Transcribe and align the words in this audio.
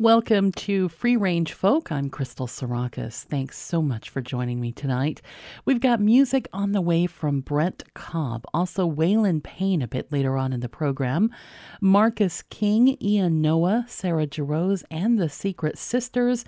Welcome 0.00 0.52
to 0.52 0.88
Free 0.88 1.16
Range 1.16 1.52
Folk. 1.52 1.90
I'm 1.90 2.08
Crystal 2.08 2.46
Sarakas. 2.46 3.24
Thanks 3.24 3.58
so 3.58 3.82
much 3.82 4.10
for 4.10 4.20
joining 4.20 4.60
me 4.60 4.70
tonight. 4.70 5.20
We've 5.64 5.80
got 5.80 6.00
music 6.00 6.46
on 6.52 6.70
the 6.70 6.80
way 6.80 7.06
from 7.08 7.40
Brent 7.40 7.82
Cobb, 7.94 8.44
also 8.54 8.88
Waylon 8.88 9.42
Payne 9.42 9.82
a 9.82 9.88
bit 9.88 10.12
later 10.12 10.36
on 10.36 10.52
in 10.52 10.60
the 10.60 10.68
program, 10.68 11.32
Marcus 11.80 12.42
King, 12.42 12.96
Ian 13.02 13.42
Noe, 13.42 13.82
Sarah 13.88 14.28
Jarosz, 14.28 14.84
and 14.88 15.18
the 15.18 15.28
Secret 15.28 15.76
Sisters, 15.76 16.44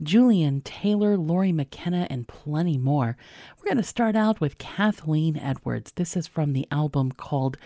Julian 0.00 0.60
Taylor, 0.60 1.16
Lori 1.16 1.50
McKenna, 1.50 2.06
and 2.08 2.28
plenty 2.28 2.78
more. 2.78 3.16
We're 3.58 3.66
going 3.66 3.78
to 3.78 3.82
start 3.82 4.14
out 4.14 4.40
with 4.40 4.58
Kathleen 4.58 5.36
Edwards. 5.36 5.90
This 5.96 6.16
is 6.16 6.28
from 6.28 6.52
the 6.52 6.68
album 6.70 7.10
called 7.10 7.56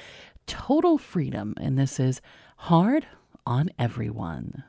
Total 0.47 0.97
Freedom, 0.97 1.53
and 1.61 1.79
this 1.79 2.01
is 2.01 2.23
Hard 2.57 3.07
on 3.45 3.69
Everyone. 3.79 4.65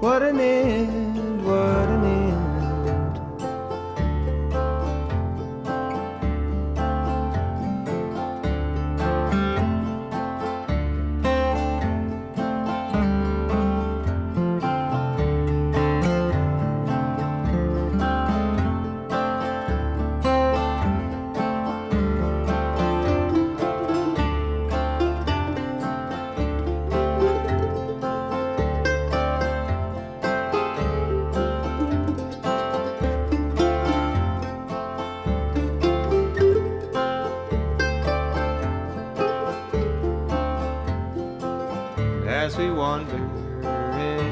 What 0.00 0.22
an 0.22 0.40
end. 0.40 1.09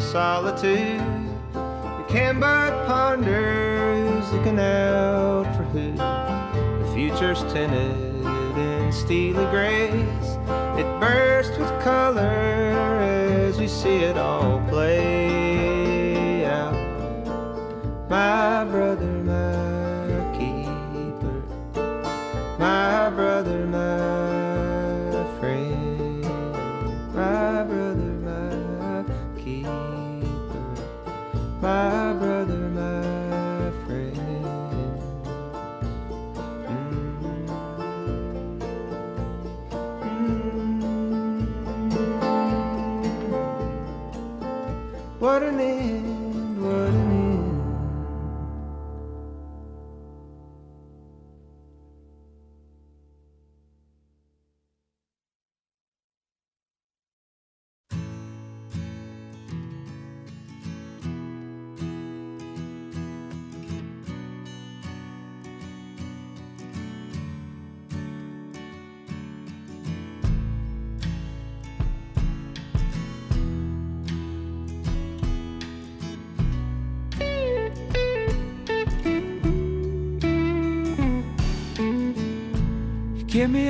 solitude. 0.08 1.02
you 1.54 2.04
can 2.08 2.40
but 2.40 2.86
ponder 2.86 4.08
who's 4.08 4.32
looking 4.32 4.58
out 4.58 5.44
for 5.54 5.64
who. 5.64 5.92
The 5.92 6.92
future's 6.94 7.42
tinted 7.52 7.92
in 8.56 8.90
steely 8.90 9.44
grays. 9.50 10.38
It 10.78 10.88
bursts 10.98 11.58
with 11.58 11.68
color 11.82 12.22
as 12.22 13.58
we 13.58 13.68
see 13.68 13.98
it 13.98 14.16
all 14.16 14.66
play 14.70 16.46
out. 16.46 16.72
My 18.08 18.64
brother. 18.64 19.17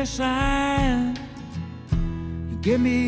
sign. 0.08 1.16
You 2.50 2.56
give 2.62 2.80
me 2.80 3.07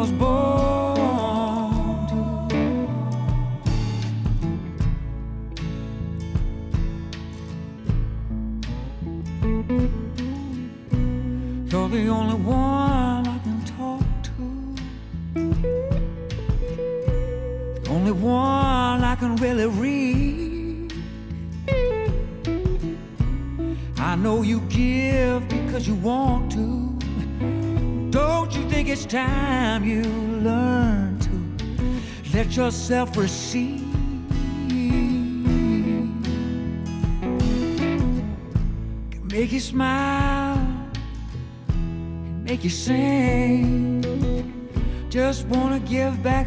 was 0.00 0.10
born. 0.12 0.49
Yourself 32.70 33.16
receive? 33.16 33.80
Can 39.10 39.26
make 39.26 39.50
you 39.50 39.58
smile, 39.58 40.54
can 41.66 42.44
make 42.44 42.62
you 42.62 42.70
sing. 42.70 44.04
Just 45.08 45.48
wanna 45.48 45.80
give 45.80 46.22
back 46.22 46.46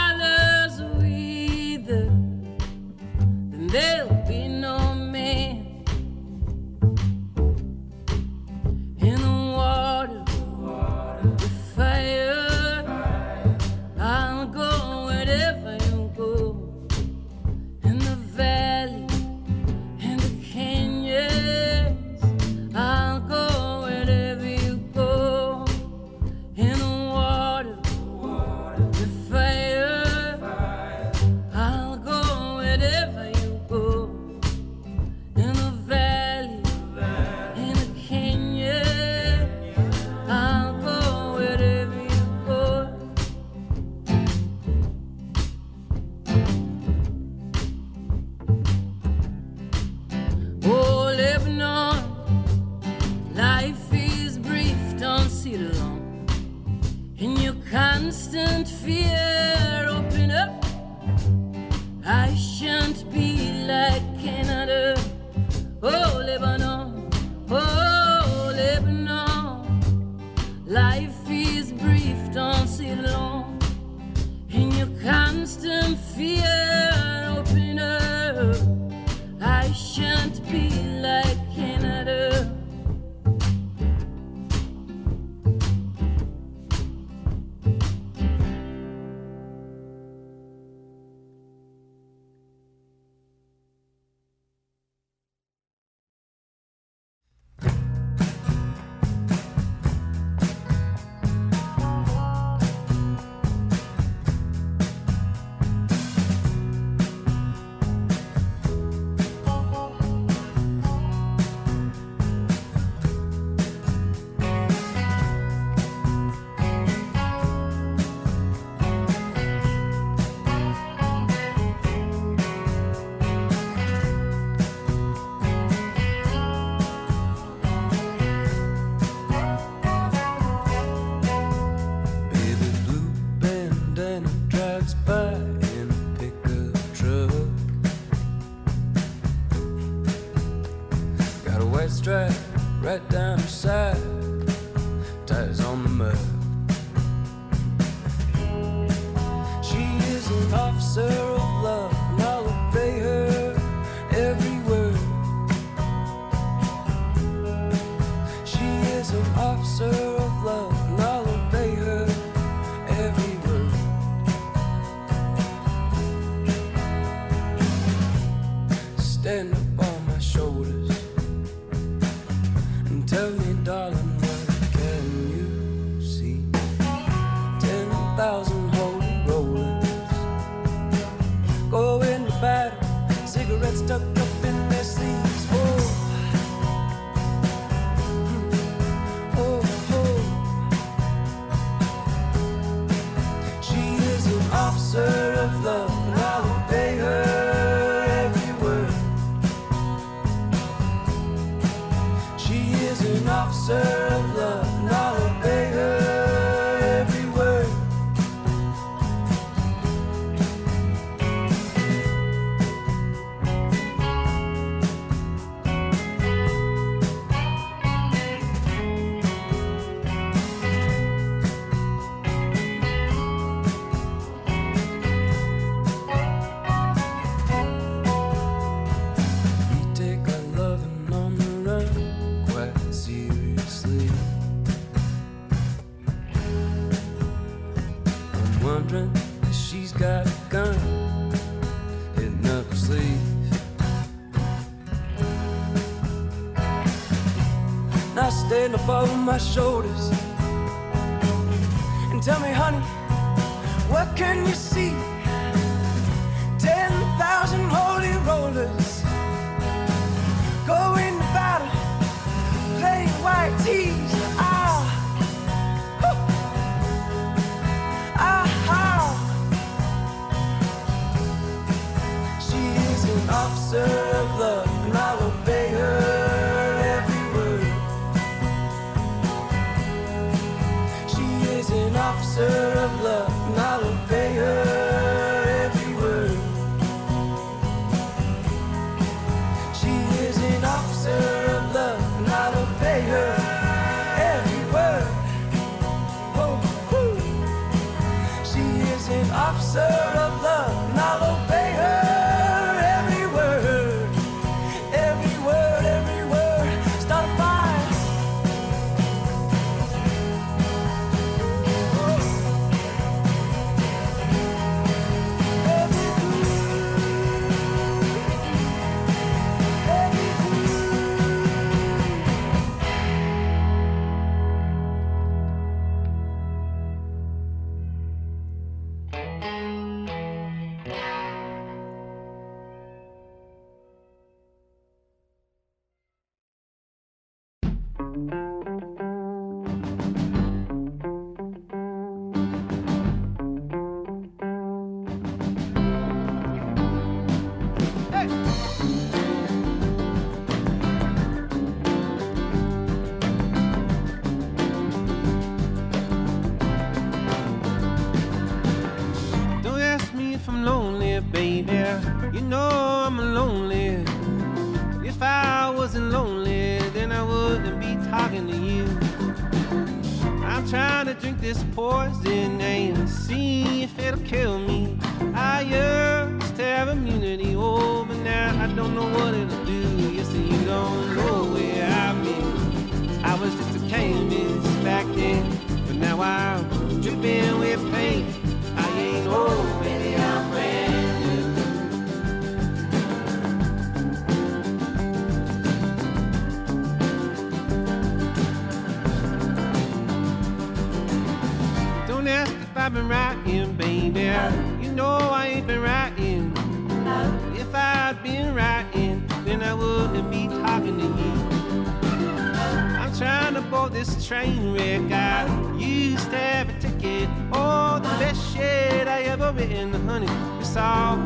officer. 203.51 204.00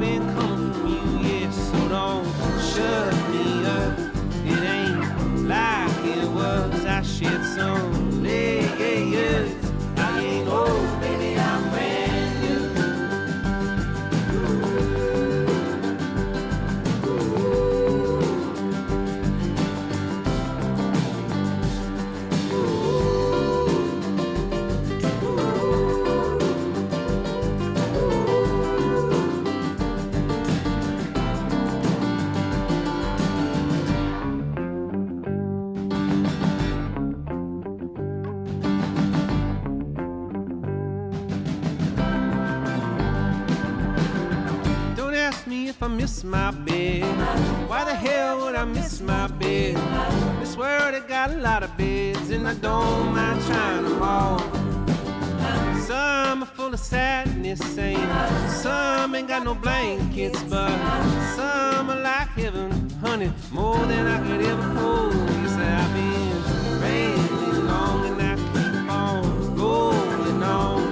been 0.05 0.21
from 0.35 0.87
you, 0.87 1.51
so 1.51 1.89
don't 1.89 2.25
shut 2.69 3.13
me 3.31 3.65
up. 3.65 3.93
It 4.51 4.61
ain't 4.75 5.47
like 5.47 6.05
it 6.17 6.27
was. 6.29 6.85
I 6.85 7.01
shed 7.01 7.43
some. 7.55 8.04
I 45.85 45.87
miss 45.87 46.23
my 46.23 46.49
bed? 46.49 47.03
Why 47.69 47.83
the 47.85 47.93
hell 47.93 48.41
would 48.41 48.55
I 48.55 48.65
miss 48.65 49.01
my 49.01 49.27
bed? 49.27 49.75
This 50.39 50.57
world, 50.57 50.95
it 50.95 51.07
got 51.07 51.29
a 51.29 51.37
lot 51.37 51.61
of 51.61 51.77
beds, 51.77 52.31
and 52.31 52.47
I 52.47 52.55
don't 52.55 53.13
mind 53.13 53.39
trying 53.45 53.83
them 53.83 54.01
all. 54.01 54.39
Some 55.81 56.41
are 56.41 56.51
full 56.55 56.73
of 56.73 56.79
sadness, 56.79 57.59
some 58.63 59.13
ain't 59.13 59.27
got 59.27 59.43
no 59.43 59.53
blankets, 59.53 60.41
but 60.49 60.75
some 61.35 61.91
are 61.91 62.01
like 62.01 62.29
heaven, 62.29 62.89
honey, 63.01 63.31
more 63.51 63.85
than 63.85 64.07
I 64.07 64.17
could 64.27 64.41
ever 64.43 64.63
hold. 64.79 65.13
You 65.13 65.49
say 65.49 65.67
I've 65.67 65.93
been 65.93 66.81
raining 66.81 67.67
long 67.67 68.05
and 68.07 68.21
I 68.23 68.35
keep 68.37 68.91
on 68.91 69.55
rolling 69.55 70.41
on. 70.41 70.84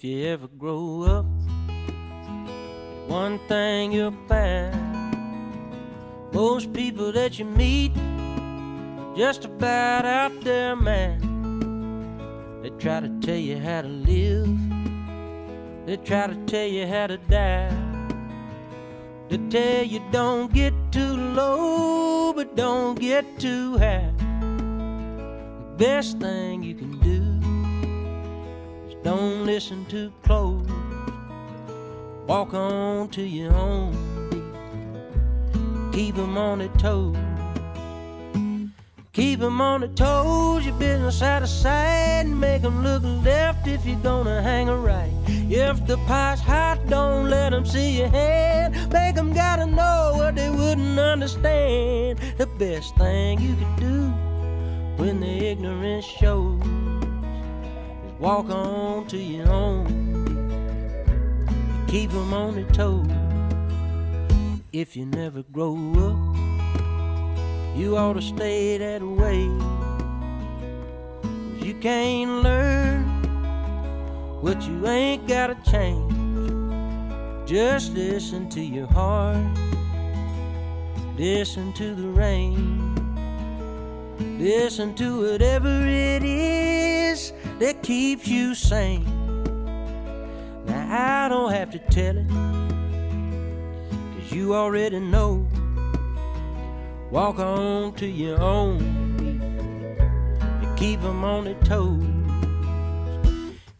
If 0.00 0.04
you 0.04 0.24
ever 0.28 0.48
grow 0.48 1.02
up, 1.02 1.26
one 3.06 3.38
thing 3.48 3.92
you'll 3.92 4.16
find 4.26 4.74
most 6.32 6.72
people 6.72 7.12
that 7.12 7.38
you 7.38 7.44
meet 7.44 7.92
are 7.98 9.14
just 9.14 9.44
about 9.44 10.06
out 10.06 10.32
there, 10.40 10.74
man. 10.74 11.20
They 12.62 12.70
try 12.82 13.00
to 13.00 13.10
tell 13.20 13.36
you 13.36 13.58
how 13.58 13.82
to 13.82 13.88
live, 13.88 14.48
they 15.84 15.98
try 15.98 16.28
to 16.28 16.46
tell 16.46 16.66
you 16.66 16.86
how 16.86 17.06
to 17.08 17.18
die. 17.18 17.70
They 19.28 19.36
tell 19.50 19.84
you 19.84 20.00
don't 20.10 20.50
get 20.50 20.72
too 20.92 21.14
low, 21.14 22.32
but 22.32 22.56
don't 22.56 22.98
get 22.98 23.38
too 23.38 23.76
high. 23.76 24.14
The 25.58 25.74
best 25.76 26.18
thing 26.20 26.64
don't 29.10 29.44
listen 29.44 29.84
too 29.86 30.12
close. 30.22 30.64
Walk 32.28 32.54
on 32.54 33.08
to 33.08 33.22
your 33.22 33.52
own 33.52 33.90
beat. 34.30 35.96
Keep 35.96 36.18
'em 36.18 36.38
on 36.38 36.58
their 36.60 36.74
toes. 36.78 37.16
Keep 39.12 39.40
'em 39.42 39.60
on 39.60 39.80
their 39.80 39.94
toes, 40.04 40.64
your 40.64 40.76
business 40.76 41.22
out 41.22 41.42
of 41.42 41.48
sight. 41.48 42.22
And 42.24 42.40
make 42.40 42.62
'em 42.62 42.84
look 42.84 43.02
left 43.24 43.66
if 43.66 43.84
you're 43.84 44.04
gonna 44.10 44.42
hang 44.42 44.68
a 44.68 44.76
right. 44.76 45.12
If 45.48 45.84
the 45.88 45.96
pie's 46.08 46.38
hot, 46.38 46.78
don't 46.88 47.28
let 47.28 47.52
'em 47.52 47.66
see 47.66 47.90
your 47.98 48.10
hand. 48.10 48.68
Make 48.92 49.16
'em 49.16 49.32
gotta 49.32 49.66
know 49.66 50.12
what 50.18 50.36
they 50.36 50.50
wouldn't 50.50 51.00
understand. 51.00 52.20
The 52.38 52.46
best 52.46 52.94
thing 52.94 53.40
you 53.40 53.56
could 53.60 53.76
do 53.88 54.00
when 55.00 55.18
the 55.18 55.34
ignorance 55.50 56.04
shows 56.04 56.79
walk 58.20 58.50
on 58.50 59.06
to 59.06 59.16
your 59.16 59.48
own. 59.48 59.86
Keep 61.88 62.12
'em 62.12 62.34
on 62.34 62.54
their 62.54 62.64
toes. 62.66 63.06
If 64.72 64.94
you 64.94 65.06
never 65.06 65.42
grow 65.42 65.74
up, 66.08 67.76
you 67.76 67.96
ought 67.96 68.14
to 68.14 68.22
stay 68.22 68.76
that 68.78 69.02
way. 69.02 69.48
you 71.62 71.74
can't 71.74 72.42
learn 72.42 73.04
what 74.40 74.60
you 74.66 74.86
ain't 74.86 75.28
gotta 75.28 75.56
change. 75.70 76.12
Just 77.46 77.92
listen 77.94 78.48
to 78.50 78.60
your 78.60 78.86
heart, 78.86 79.56
listen 81.16 81.72
to 81.74 81.94
the 81.94 82.08
rain, 82.08 82.56
listen 84.38 84.94
to 84.94 85.20
whatever 85.22 85.86
it 85.86 86.24
is 86.24 86.99
that 87.60 87.82
keeps 87.82 88.26
you 88.26 88.54
sane. 88.54 89.04
Now 90.66 91.24
I 91.24 91.28
don't 91.28 91.52
have 91.52 91.70
to 91.72 91.78
tell 91.78 92.16
it, 92.16 92.26
cause 94.16 94.32
you 94.32 94.54
already 94.54 94.98
know. 94.98 95.46
Walk 97.10 97.38
on 97.38 97.92
to 97.94 98.06
your 98.06 98.40
own 98.40 98.78
beat. 99.18 99.42
You 100.62 100.68
keep 100.76 101.02
'em 101.02 101.22
on 101.22 101.44
their 101.44 101.60
toes. 101.64 102.02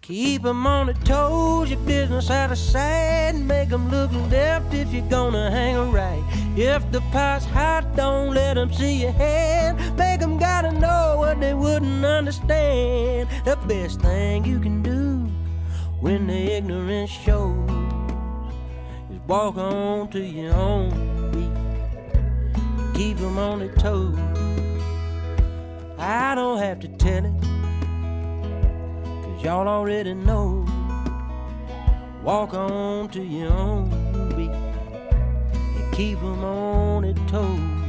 Keep 0.03 0.45
'em 0.45 0.67
on 0.67 0.87
their 0.87 0.97
toes. 1.05 1.71
Your 1.71 1.81
business 1.81 2.31
out 2.31 2.51
of 2.51 2.59
sight. 2.59 3.35
Make 3.37 3.73
'em 3.73 3.89
look 3.91 4.11
left 4.31 4.75
if 4.75 4.93
you're 4.93 5.09
gonna 5.09 5.51
hang 5.51 5.77
a 5.77 5.85
right. 5.85 6.40
If 6.57 6.91
the 6.91 7.01
pot's 7.13 7.45
hot, 7.47 7.85
don't 7.95 8.35
let 8.35 8.59
'em 8.59 8.73
see 8.73 9.03
your 9.03 9.13
hand. 9.13 9.79
Make 9.97 10.21
'em 10.21 10.37
gotta 10.37 10.73
know 10.73 11.17
what 11.19 11.41
they 11.41 11.55
wouldn't 11.55 12.05
understand. 12.05 13.29
The 13.45 13.57
best 13.69 14.01
thing 14.01 14.45
you 14.45 14.59
can 14.59 14.83
do 14.83 15.31
when 16.01 16.27
the 16.27 16.53
ignorance 16.57 17.11
shows 17.11 17.71
is 19.13 19.21
walk 19.29 19.57
on 19.59 20.09
to 20.09 20.21
your 20.21 20.55
own 20.55 20.91
beat 21.33 21.51
keep 22.95 23.21
'em 23.21 23.39
on 23.39 23.61
their 23.61 23.75
toes. 23.77 24.19
I 25.99 26.35
don't 26.35 26.59
have 26.59 26.81
to 26.81 26.89
tell 26.89 27.25
it, 27.25 27.33
cause 29.23 29.45
y'all 29.45 29.69
already 29.69 30.15
know. 30.15 30.67
Walk 32.25 32.53
on 32.55 33.09
to 33.11 33.23
your 33.23 33.53
own 33.53 34.10
keep 35.93 36.23
'em 36.23 36.45
on 36.45 37.03
their 37.03 37.15
toes. 37.27 37.80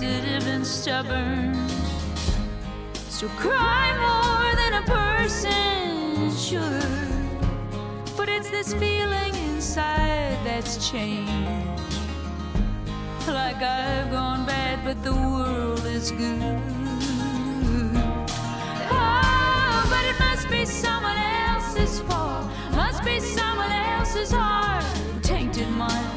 sensitive 0.00 0.46
and 0.46 0.66
stubborn. 0.66 1.68
So 3.10 3.28
cry 3.36 3.88
more 4.06 4.56
than 4.56 4.72
a 4.82 4.84
person 4.86 6.34
should. 6.34 7.36
But 8.16 8.30
it's 8.30 8.48
this 8.48 8.72
feeling 8.72 9.34
inside 9.34 10.38
that's 10.42 10.90
changed. 10.90 11.30
Like 13.28 13.60
I've 13.60 14.10
gone 14.10 14.46
bad, 14.46 14.82
but 14.86 15.02
the 15.04 15.12
world 15.12 15.84
is 15.84 16.10
good. 16.12 16.62
Oh, 18.90 19.86
but 19.92 20.04
it 20.10 20.18
must 20.18 20.48
be 20.48 20.64
someone 20.64 21.18
else's 21.18 22.00
fault. 22.00 22.46
Must 22.72 23.04
be 23.04 23.20
someone 23.20 23.70
else's 23.70 24.32
heart, 24.32 24.84
tainted 25.22 25.68
mine. 25.68 26.16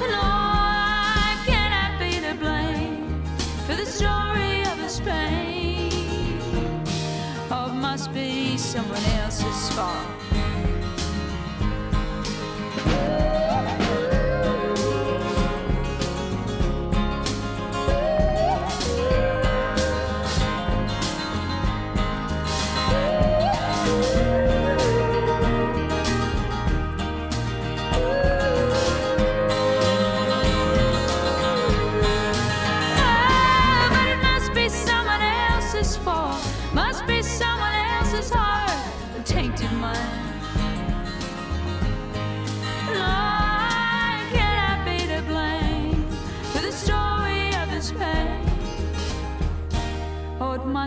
And 0.00 0.14
all. 0.14 0.37
story 3.98 4.62
of 4.62 4.78
his 4.78 5.00
pain. 5.00 5.90
Or 7.50 7.68
must 7.68 8.12
be 8.14 8.56
someone 8.56 9.04
else's 9.20 9.70
fault. 9.74 10.06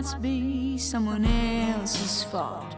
must 0.02 0.20
be 0.20 0.76
someone 0.76 1.24
else's 1.24 2.24
fault. 2.24 2.71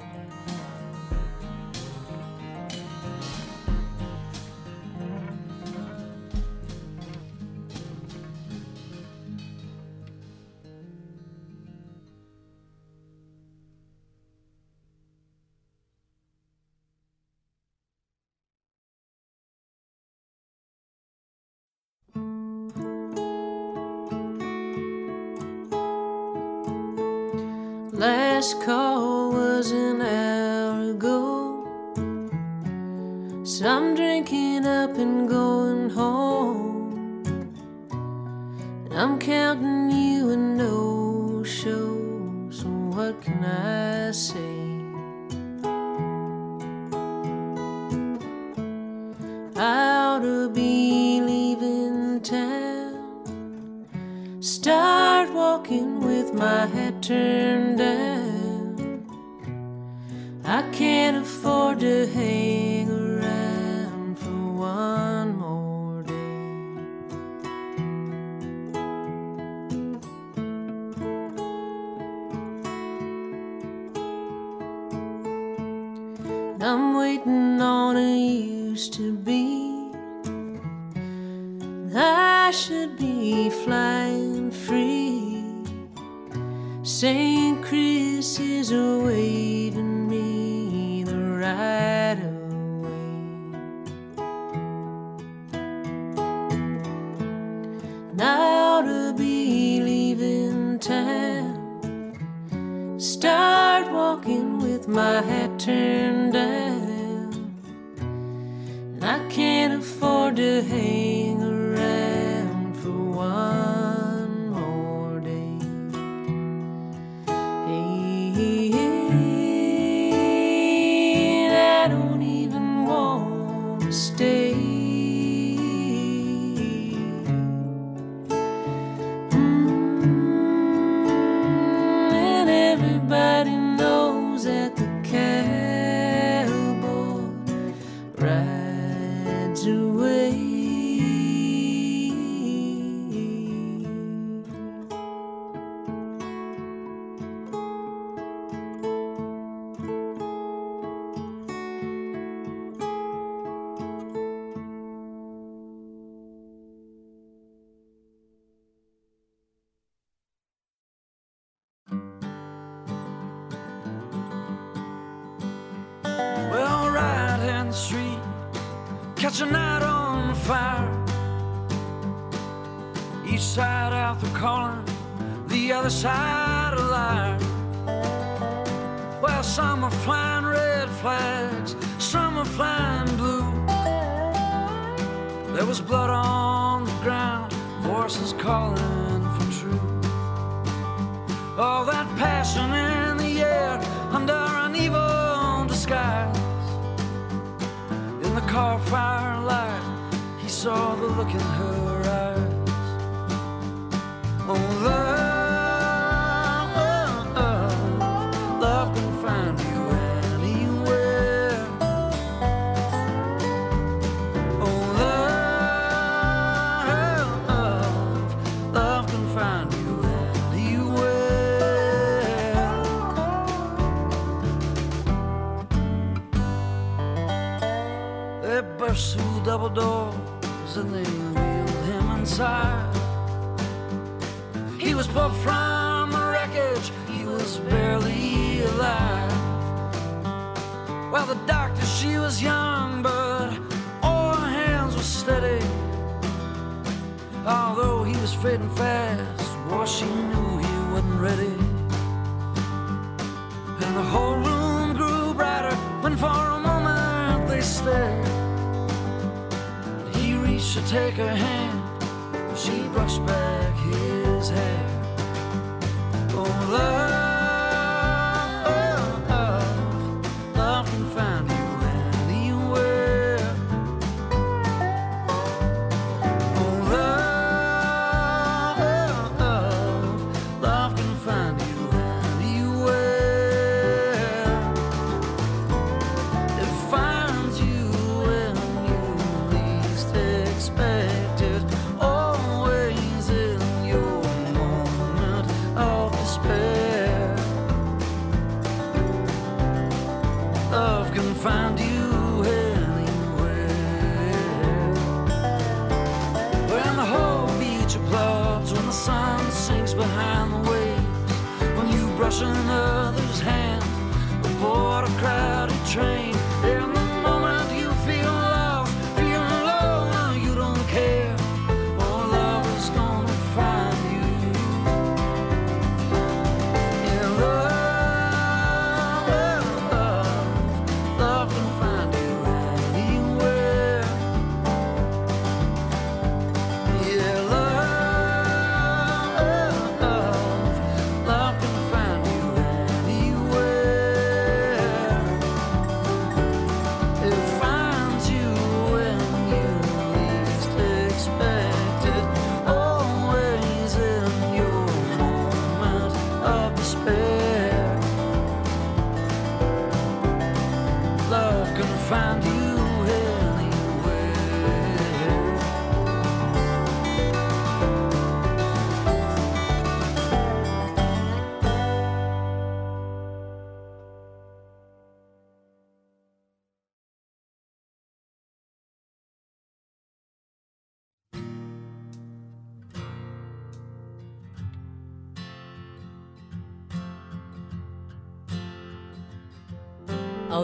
That 135.25 135.74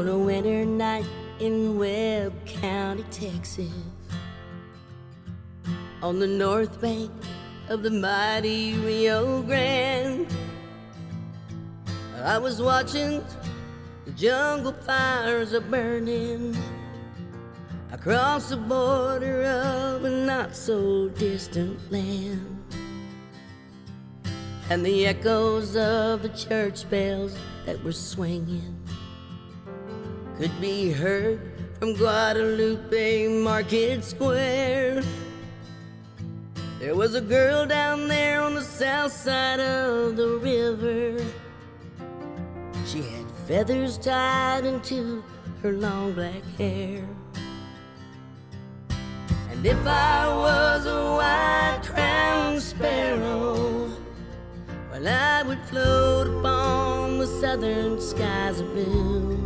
on 0.00 0.08
a 0.08 0.16
winter 0.16 0.64
night 0.64 1.04
in 1.40 1.78
Webb 1.78 2.32
County, 2.46 3.04
Texas, 3.10 3.70
on 6.02 6.18
the 6.18 6.26
north 6.26 6.80
bank 6.80 7.10
of 7.68 7.82
the 7.82 7.90
mighty 7.90 8.72
Rio 8.78 9.42
Grande. 9.42 10.26
I 12.22 12.38
was 12.38 12.62
watching 12.62 13.22
the 14.06 14.12
jungle 14.12 14.72
fires 14.72 15.52
are 15.52 15.60
burning 15.60 16.56
across 17.92 18.48
the 18.48 18.56
border 18.56 19.44
of 19.44 20.04
a 20.04 20.24
not 20.24 20.56
so 20.56 21.10
distant 21.10 21.78
land. 21.92 22.56
And 24.70 24.82
the 24.82 25.08
echoes 25.08 25.76
of 25.76 26.22
the 26.22 26.30
church 26.30 26.88
bells 26.88 27.36
that 27.66 27.84
were 27.84 27.92
swinging 27.92 28.79
could 30.40 30.58
be 30.58 30.90
heard 30.90 31.38
from 31.78 31.92
Guadalupe 31.92 33.28
Market 33.28 34.02
Square. 34.02 35.02
There 36.78 36.94
was 36.94 37.14
a 37.14 37.20
girl 37.20 37.66
down 37.66 38.08
there 38.08 38.40
on 38.40 38.54
the 38.54 38.62
south 38.62 39.12
side 39.12 39.60
of 39.60 40.16
the 40.16 40.38
river. 40.38 41.22
She 42.86 43.02
had 43.02 43.30
feathers 43.46 43.98
tied 43.98 44.64
into 44.64 45.22
her 45.62 45.72
long 45.72 46.14
black 46.14 46.42
hair. 46.56 47.06
And 49.50 49.66
if 49.66 49.86
I 49.86 50.26
was 50.26 50.86
a 50.86 51.02
white 51.18 51.82
crowned 51.84 52.62
sparrow, 52.62 53.90
well, 54.90 55.06
I 55.06 55.42
would 55.42 55.60
float 55.66 56.28
upon 56.28 57.18
the 57.18 57.26
southern 57.26 58.00
skies 58.00 58.60
of 58.60 58.72
blue. 58.72 59.39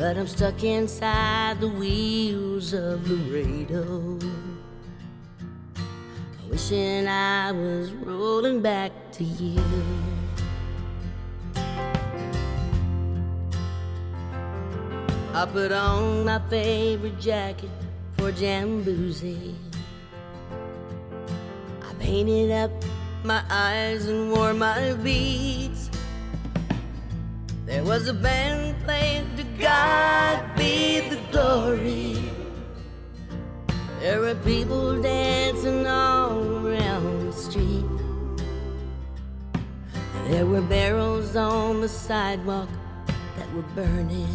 But 0.00 0.16
I'm 0.16 0.26
stuck 0.26 0.64
inside 0.64 1.60
the 1.60 1.68
wheels 1.68 2.72
of 2.72 3.06
Laredo. 3.06 4.18
Wishing 6.48 7.06
I 7.06 7.52
was 7.52 7.92
rolling 7.92 8.62
back 8.62 8.92
to 9.12 9.24
you. 9.24 9.62
I 15.34 15.44
put 15.52 15.70
on 15.70 16.24
my 16.24 16.40
favorite 16.48 17.20
jacket 17.20 17.68
for 18.16 18.32
Jamboozie. 18.32 19.54
I 21.82 21.92
painted 21.98 22.52
up 22.52 22.70
my 23.22 23.44
eyes 23.50 24.06
and 24.06 24.32
wore 24.32 24.54
my 24.54 24.94
beads. 24.94 25.89
There 27.70 27.84
was 27.84 28.08
a 28.08 28.14
band 28.14 28.82
playing 28.82 29.36
to 29.36 29.44
God 29.62 30.56
be 30.56 31.08
the 31.08 31.20
glory. 31.30 32.18
There 34.00 34.18
were 34.18 34.34
people 34.34 35.00
dancing 35.00 35.86
all 35.86 36.66
around 36.66 37.28
the 37.28 37.32
street. 37.32 37.86
There 40.26 40.46
were 40.46 40.62
barrels 40.62 41.36
on 41.36 41.80
the 41.80 41.88
sidewalk 41.88 42.68
that 43.36 43.48
were 43.54 43.70
burning. 43.76 44.26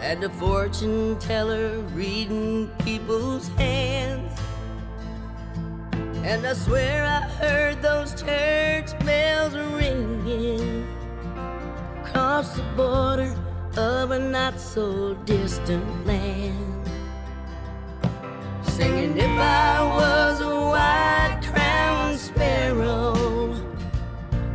And 0.00 0.22
a 0.22 0.28
fortune 0.28 1.18
teller 1.18 1.80
reading 1.96 2.70
people's 2.84 3.48
hands. 3.58 4.40
And 6.22 6.46
I 6.46 6.52
swear 6.52 7.04
I 7.04 7.22
heard 7.42 7.82
those 7.82 8.14
church 8.14 8.96
bells 9.00 9.56
ringing 9.56 10.87
across 12.08 12.56
the 12.56 12.62
border 12.76 13.34
of 13.76 14.10
a 14.10 14.18
not 14.18 14.58
so 14.58 15.14
distant 15.24 16.06
land. 16.06 16.86
Singing, 18.62 19.16
if 19.16 19.38
I 19.38 19.82
was 19.82 20.40
a 20.40 20.54
white 20.72 21.40
crowned 21.44 22.18
sparrow, 22.18 23.12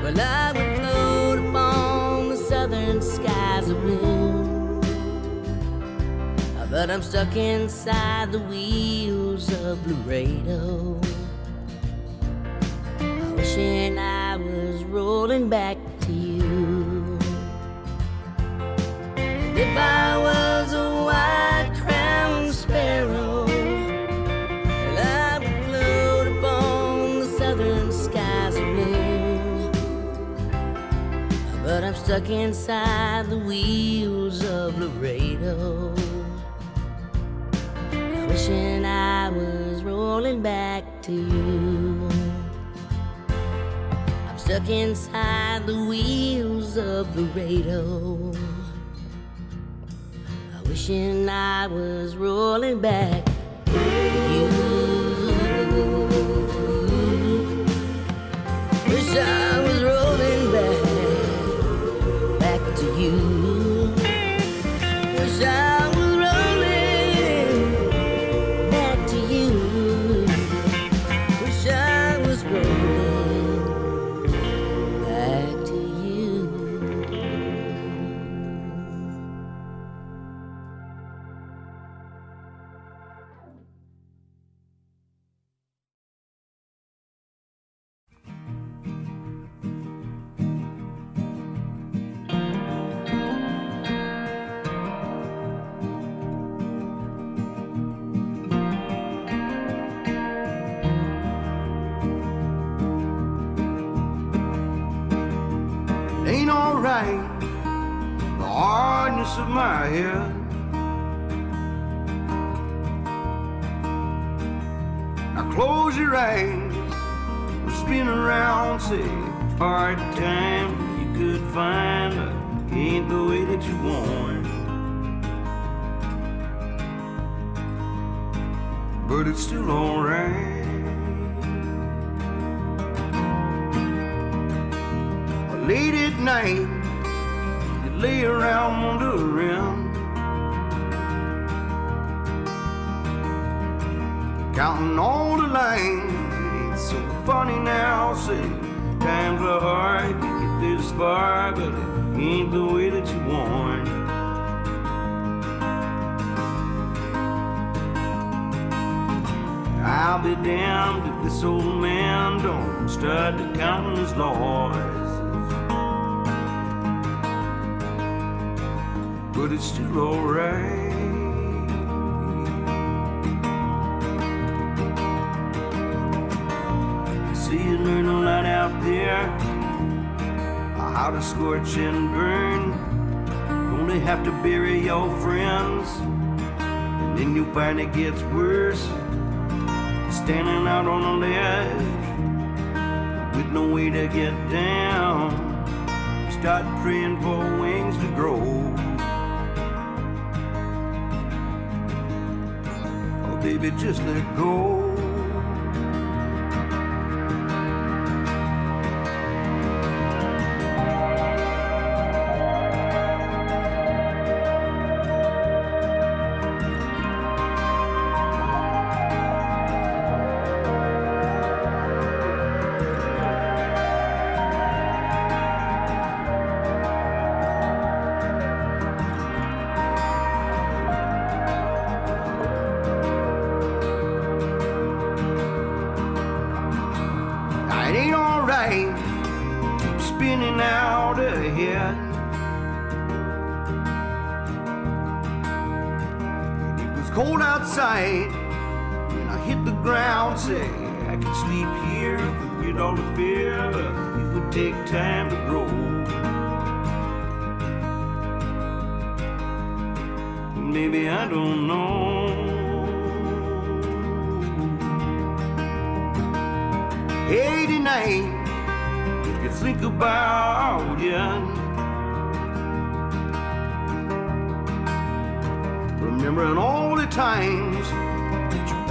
well, 0.02 0.20
I 0.20 0.52
would 0.56 0.80
float 0.80 1.40
upon 1.40 2.30
the 2.30 2.38
southern 2.38 3.02
skies 3.02 3.70
of 3.70 3.82
blue. 3.82 4.82
But 6.70 6.90
I'm 6.90 7.04
stuck 7.04 7.36
inside 7.36 8.32
the 8.32 8.40
wheels 8.40 9.48
of 9.64 9.86
Laredo. 9.86 11.00
Wishing 13.36 14.00
I 14.00 14.38
was 14.38 14.84
rolling 14.86 15.50
back 15.50 15.78
If 19.56 19.78
I 19.78 20.18
was 20.18 20.74
a 20.74 21.04
white 21.06 21.72
crowned 21.76 22.54
sparrow, 22.56 23.46
I 24.98 25.38
would 25.38 25.66
float 25.66 26.28
upon 26.28 27.20
the 27.20 27.26
southern 27.38 27.92
skies 27.92 28.56
of 28.56 28.64
blue. 28.74 29.72
But 31.64 31.84
I'm 31.84 31.94
stuck 31.94 32.30
inside 32.32 33.30
the 33.30 33.38
wheels 33.38 34.44
of 34.44 34.80
Laredo. 34.80 35.94
Wishing 38.28 38.86
I 38.86 39.30
was 39.30 39.84
rolling 39.84 40.42
back 40.42 40.84
to 41.04 41.12
you. 41.12 42.10
I'm 44.28 44.38
stuck 44.40 44.68
inside 44.68 45.68
the 45.68 45.86
wheels 45.86 46.76
of 46.76 47.16
Laredo. 47.16 48.34
Wishing 50.68 51.30
I 51.30 51.68
was 51.68 52.16
rolling 52.16 52.80
back 52.80 53.28
you. 53.68 55.03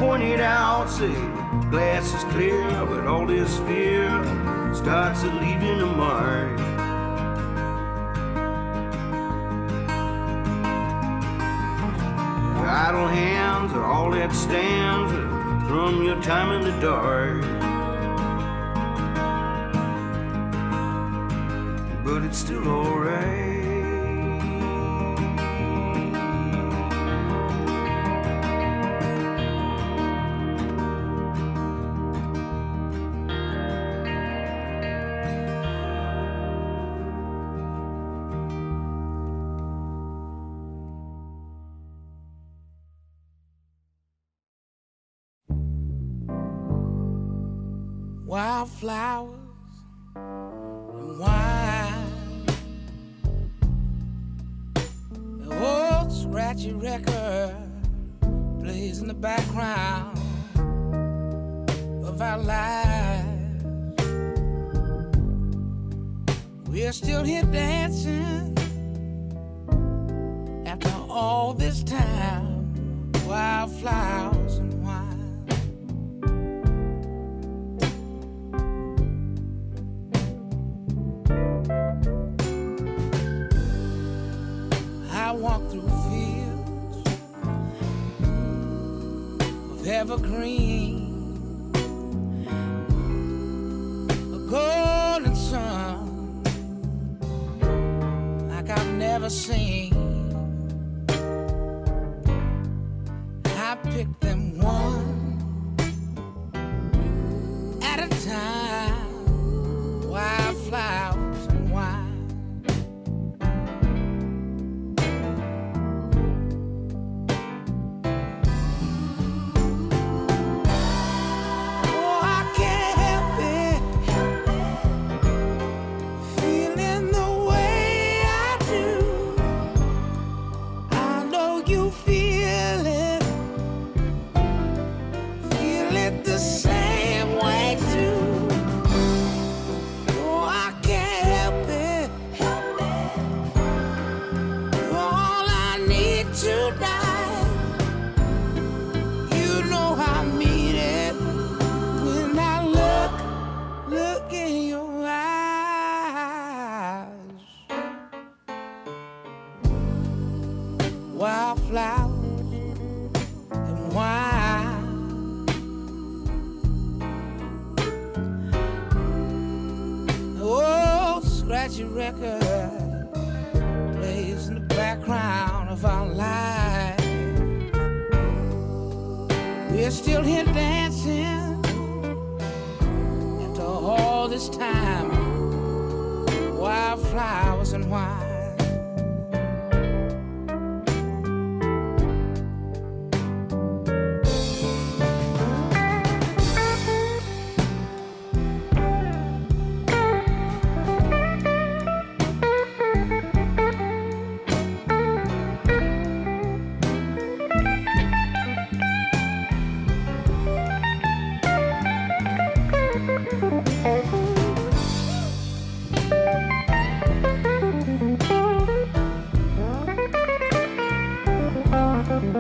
pointed 0.03 0.41
out, 0.41 0.91
say, 0.91 1.15
glass 1.71 2.13
is 2.13 2.25
clear, 2.33 2.69
but 2.87 3.07
all 3.07 3.25
this 3.25 3.59
fear 3.61 4.11
starts 4.75 5.23
leaving 5.23 5.81
a 5.81 5.87
mark. 5.87 6.59
Your 12.59 12.69
idle 12.69 13.07
hands 13.07 13.73
are 13.75 13.85
all 13.85 14.11
that 14.11 14.33
stands 14.35 15.13
from 15.69 16.03
your 16.05 16.21
time 16.21 16.51
in 16.57 16.63
the 16.63 16.77
dark. 16.81 17.43
But 22.05 22.25
it's 22.25 22.39
still 22.39 22.67
alright. 22.67 23.52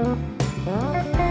Oh, 0.04 0.18
oh, 0.66 1.21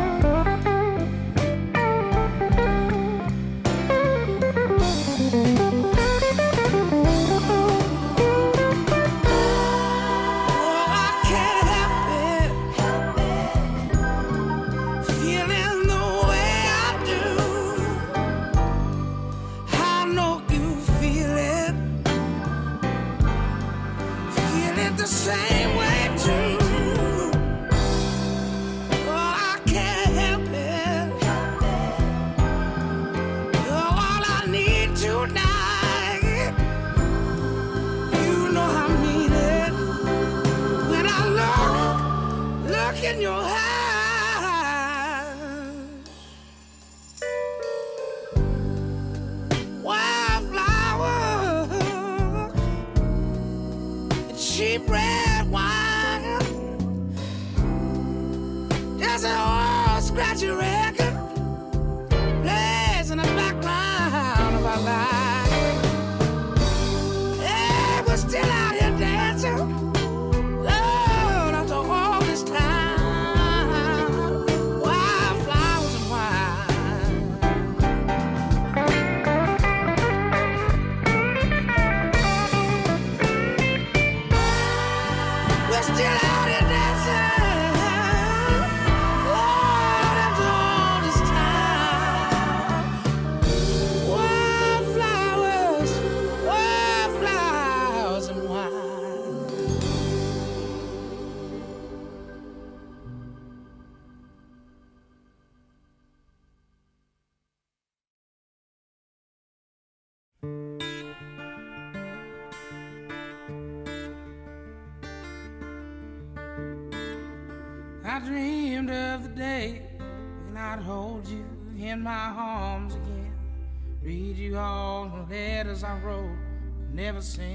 innocent. 127.21 127.50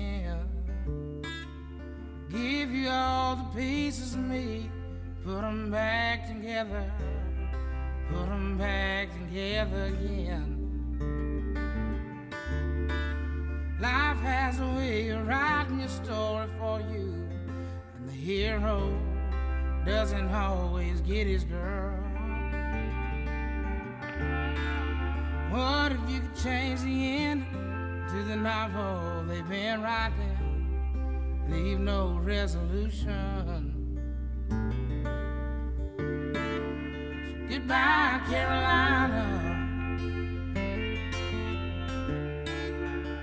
Washington. 33.07 33.73
So 35.89 37.49
goodbye, 37.49 38.21
Carolina. 38.29 39.25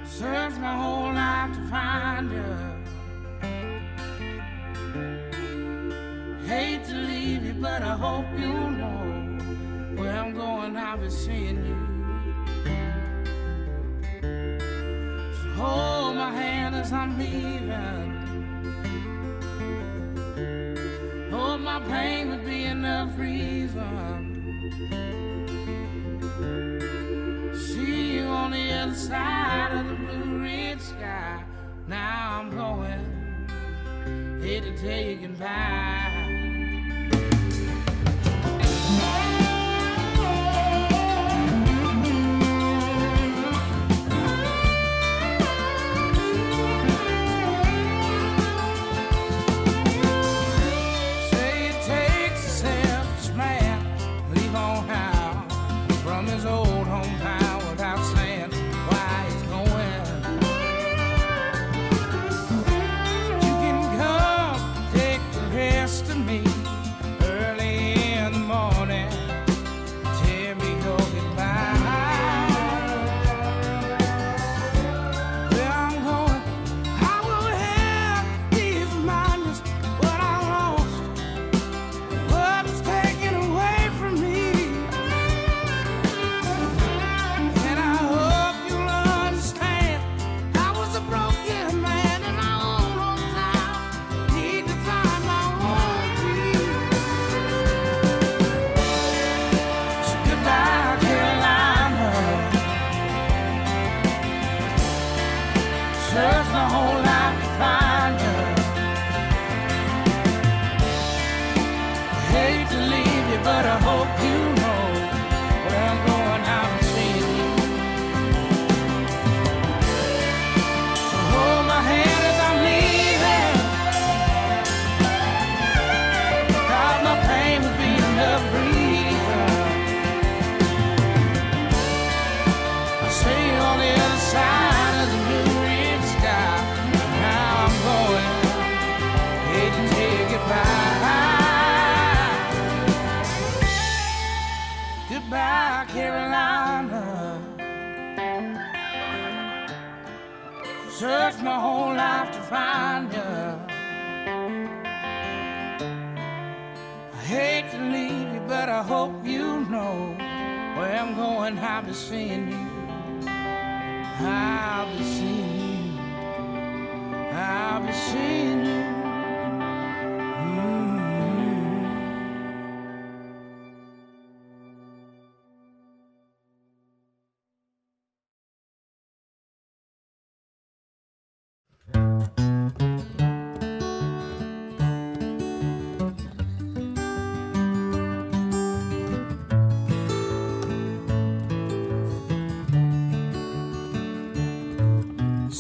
Searched 0.06 0.58
my 0.58 0.76
whole 0.76 1.14
life 1.14 1.54
to 1.56 1.62
find 1.70 2.32
you. 2.32 2.56
Hate 6.48 6.84
to 6.86 6.96
leave 6.96 7.46
you, 7.46 7.54
but 7.54 7.82
I 7.82 7.96
hope 7.96 8.26
you 8.38 8.54
know 8.54 9.04
where 9.96 10.16
I'm 10.16 10.34
going. 10.34 10.78
I'll 10.78 10.98
be 10.98 11.10
seeing 11.10 11.66
you. 11.66 11.78
So 15.42 15.50
hold 15.62 16.16
my 16.16 16.32
hand 16.32 16.76
as 16.76 16.92
I'm 16.92 17.18
leaving. 17.18 18.13
my 21.74 21.80
pain 21.88 22.30
would 22.30 22.46
be 22.46 22.66
enough 22.66 23.18
reason. 23.18 23.82
See 27.56 28.18
you 28.18 28.26
on 28.26 28.52
the 28.52 28.72
other 28.74 28.94
side 28.94 29.72
of 29.72 29.88
the 29.88 29.96
blue 29.96 30.44
red 30.44 30.80
sky. 30.80 31.44
Now 31.88 32.42
I'm 32.42 32.52
going 32.52 33.50
here 34.44 34.62
to 34.62 34.78
tell 34.78 35.02
you 35.02 35.16
goodbye. 35.16 36.14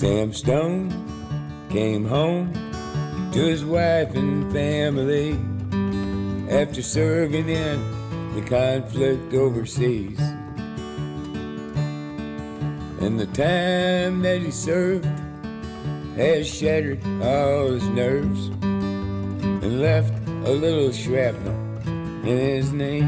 Sam 0.03 0.33
Stone 0.33 0.89
came 1.69 2.03
home 2.03 2.51
to 3.31 3.39
his 3.39 3.63
wife 3.63 4.13
and 4.15 4.51
family 4.51 5.39
after 6.49 6.81
serving 6.81 7.47
in 7.47 8.35
the 8.35 8.41
conflict 8.41 9.33
overseas. 9.33 10.19
And 12.99 13.17
the 13.17 13.27
time 13.27 14.21
that 14.23 14.41
he 14.41 14.51
served 14.51 15.05
has 16.17 16.53
shattered 16.53 17.01
all 17.21 17.71
his 17.71 17.87
nerves 17.87 18.47
and 18.61 19.79
left 19.79 20.13
a 20.27 20.51
little 20.51 20.91
shrapnel 20.91 21.55
in 21.87 22.37
his 22.39 22.73
name. 22.73 23.07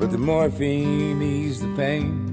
But 0.00 0.12
the 0.12 0.18
morphine 0.18 1.20
eased 1.20 1.60
the 1.60 1.76
pain 1.76 2.23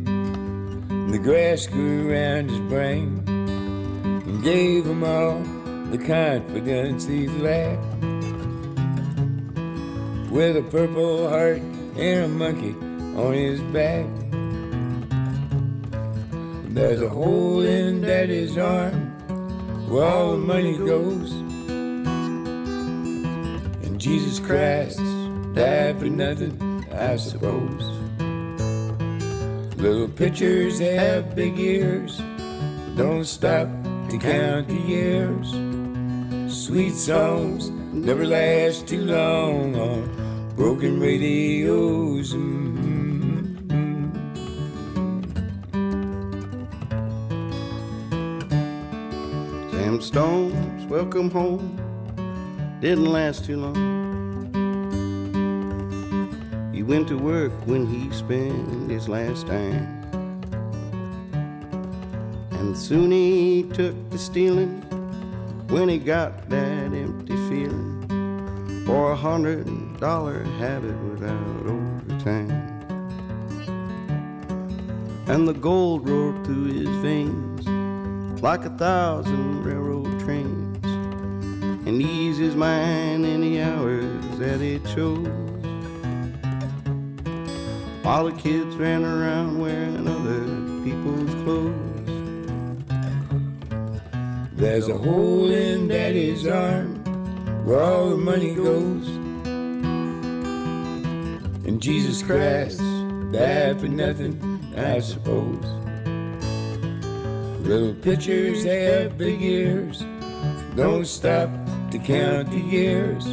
the 1.12 1.20
grass 1.20 1.68
grew 1.68 2.10
around 2.10 2.50
his 2.50 2.60
brain 2.62 3.22
and 3.28 4.42
gave 4.42 4.86
him 4.86 5.04
all 5.04 5.40
the 5.92 5.98
confidence 5.98 7.06
he 7.06 7.28
lacked. 7.28 7.84
With 10.32 10.56
a 10.56 10.64
purple 10.72 11.28
heart 11.28 11.58
and 11.98 12.24
a 12.24 12.28
monkey 12.30 12.74
on 13.20 13.34
his 13.34 13.60
back. 13.74 14.06
There's 16.74 17.02
a 17.02 17.10
hole 17.10 17.60
in 17.62 18.00
daddy's 18.02 18.58
arm 18.58 19.12
where 19.90 20.06
all 20.06 20.32
the 20.32 20.38
money 20.38 20.78
goes. 20.78 21.32
And 23.84 24.00
Jesus 24.00 24.40
Christ 24.40 25.02
died 25.54 26.00
for 26.00 26.06
nothing, 26.06 26.86
I 26.90 27.18
suppose. 27.18 27.91
Little 29.82 30.08
pitchers 30.08 30.78
have 30.78 31.36
big 31.36 31.58
ears. 31.58 32.22
Don't 32.96 33.26
stop 33.26 33.68
to 34.10 34.20
count 34.20 34.68
the 34.68 34.76
years. 34.76 35.50
Sweet 36.54 36.94
songs 36.94 37.72
never 37.92 38.24
last 38.24 38.88
too 38.88 39.04
long 39.04 39.76
on 39.76 40.54
broken 40.56 41.00
radios. 41.00 42.36
Mm-hmm. 42.36 43.58
Sam 49.72 50.00
Stone's 50.00 50.86
welcome 50.86 51.32
home 51.32 51.76
didn't 52.82 53.06
last 53.06 53.46
too 53.46 53.58
long. 53.58 54.01
Went 56.92 57.08
to 57.08 57.18
work 57.18 57.54
when 57.68 57.88
he 57.88 58.12
spent 58.12 58.92
his 58.92 59.08
last 59.08 59.48
dime. 59.48 59.88
And 62.52 62.78
soon 62.78 63.12
he 63.12 63.64
took 63.64 63.96
to 64.10 64.18
stealing 64.18 64.82
when 65.70 65.88
he 65.88 65.98
got 65.98 66.50
that 66.50 66.92
empty 66.92 67.38
feeling 67.48 68.84
for 68.86 69.14
a 69.14 69.16
hundred 69.16 69.68
dollar 70.02 70.44
habit 70.60 70.98
without 71.04 71.66
overtime. 71.66 72.52
And 75.28 75.48
the 75.48 75.54
gold 75.54 76.10
roared 76.10 76.44
through 76.44 76.74
his 76.74 76.90
veins 76.98 78.42
like 78.42 78.66
a 78.66 78.70
thousand 78.72 79.64
railroad 79.64 80.20
trains 80.20 80.86
and 81.88 82.02
eased 82.02 82.42
his 82.42 82.58
mind 82.58 83.26
in 83.26 83.40
the 83.40 83.62
hours 83.62 84.38
that 84.40 84.60
he 84.60 84.80
chose 84.94 85.41
while 88.04 88.26
the 88.26 88.32
kids 88.32 88.76
ran 88.78 89.06
around 89.06 89.60
wearing 89.60 90.08
other 90.08 90.84
people's 90.84 91.34
clothes. 91.44 91.92
There's 94.54 94.88
a 94.88 94.98
hole 94.98 95.52
in 95.52 95.88
daddy's 95.88 96.48
arm 96.48 96.96
where 97.64 97.82
all 97.82 98.10
the 98.10 98.18
money 98.18 98.56
goes. 98.56 99.08
And 101.68 101.80
Jesus 101.82 102.24
Christ 102.24 102.80
died 103.32 103.80
for 103.80 103.88
nothing, 103.88 104.40
I 104.76 105.00
suppose. 105.00 105.64
Little 107.66 107.94
pitchers 107.94 108.64
have 108.64 109.18
big 109.18 109.42
ears, 109.42 110.04
don't 110.76 111.06
stop 111.06 111.50
to 111.92 112.00
count 112.00 112.50
the 112.50 112.60
years. 112.60 113.26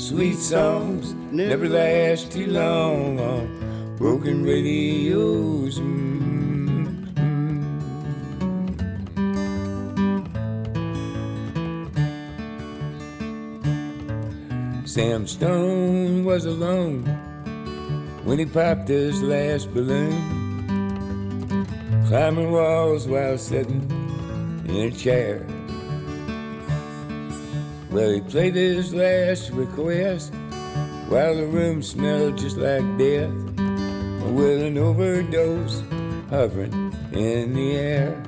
Sweet 0.00 0.36
songs 0.36 1.14
never 1.30 1.68
last 1.68 2.32
too 2.32 2.48
long 2.48 3.20
on 3.20 3.59
broken 4.00 4.42
radios. 4.42 5.78
Mm, 5.78 7.04
mm. 7.12 8.08
Sam 14.88 15.26
Stone 15.26 16.24
was 16.24 16.46
alone 16.46 17.04
when 18.24 18.38
he 18.38 18.46
popped 18.46 18.88
his 18.88 19.22
last 19.22 19.70
balloon, 19.74 20.16
climbing 22.08 22.52
walls 22.52 23.06
while 23.06 23.36
sitting 23.36 23.82
in 24.66 24.76
a 24.76 24.90
chair. 24.90 25.46
Well, 27.90 28.12
he 28.12 28.22
played 28.22 28.54
his 28.54 28.94
last 28.94 29.50
request 29.50 30.32
while 31.10 31.36
the 31.36 31.46
room 31.46 31.82
smelled 31.82 32.38
just 32.38 32.56
like 32.56 32.96
death 32.96 33.49
with 34.30 34.62
an 34.62 34.78
overdose 34.78 35.82
hovering 36.30 36.94
in 37.12 37.52
the 37.54 37.72
air. 37.72 38.22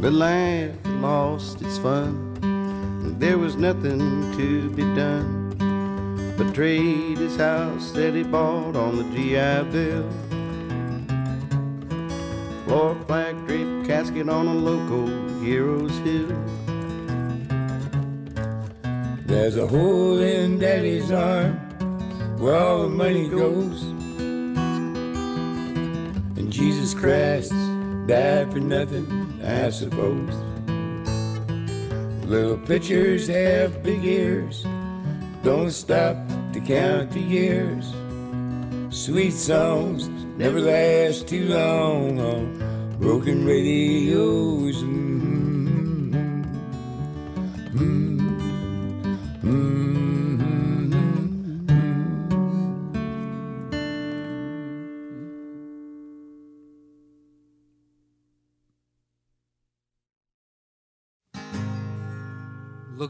But 0.00 0.12
life 0.12 0.74
lost 0.84 1.60
its 1.62 1.78
fun. 1.78 3.16
There 3.18 3.36
was 3.36 3.56
nothing 3.56 3.98
to 4.36 4.70
be 4.70 4.82
done 4.94 5.48
but 6.38 6.54
trade 6.54 7.18
his 7.18 7.36
house 7.36 7.90
that 7.92 8.14
he 8.14 8.22
bought 8.22 8.76
on 8.76 8.96
the 8.96 9.04
GI 9.12 9.70
Bill. 9.72 10.08
Floor 12.64 12.94
flag 13.06 13.34
draped 13.48 13.88
casket 13.88 14.28
on 14.28 14.46
a 14.46 14.54
local 14.54 15.08
hero's 15.40 15.98
hill. 15.98 16.36
There's 19.26 19.56
a 19.56 19.66
hole 19.66 20.20
in 20.20 20.60
daddy's 20.60 21.10
arm 21.10 21.67
where 22.38 22.54
all 22.56 22.82
the 22.82 22.88
money 22.88 23.28
goes. 23.28 23.82
And 26.36 26.52
Jesus 26.52 26.94
Christ 26.94 27.52
died 28.06 28.52
for 28.52 28.60
nothing, 28.60 29.40
I 29.44 29.70
suppose. 29.70 30.34
Little 32.24 32.58
pitchers 32.58 33.26
have 33.28 33.82
big 33.82 34.04
ears, 34.04 34.64
don't 35.42 35.70
stop 35.70 36.16
to 36.52 36.60
count 36.60 37.10
the 37.10 37.20
years. 37.20 37.92
Sweet 38.90 39.32
songs 39.32 40.08
never 40.36 40.60
last 40.60 41.26
too 41.26 41.48
long 41.48 42.20
on 42.20 42.96
broken 42.98 43.44
radios. 43.44 44.82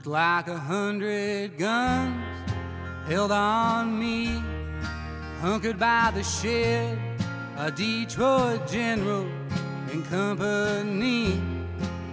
Like 0.08 0.48
a 0.48 0.56
hundred 0.56 1.58
guns 1.58 2.24
held 3.06 3.30
on 3.30 3.98
me, 3.98 4.42
hunkered 5.40 5.78
by 5.78 6.10
the 6.14 6.22
shed, 6.22 6.98
a 7.58 7.70
Detroit 7.70 8.66
general 8.66 9.26
in 9.92 10.02
company. 10.04 11.42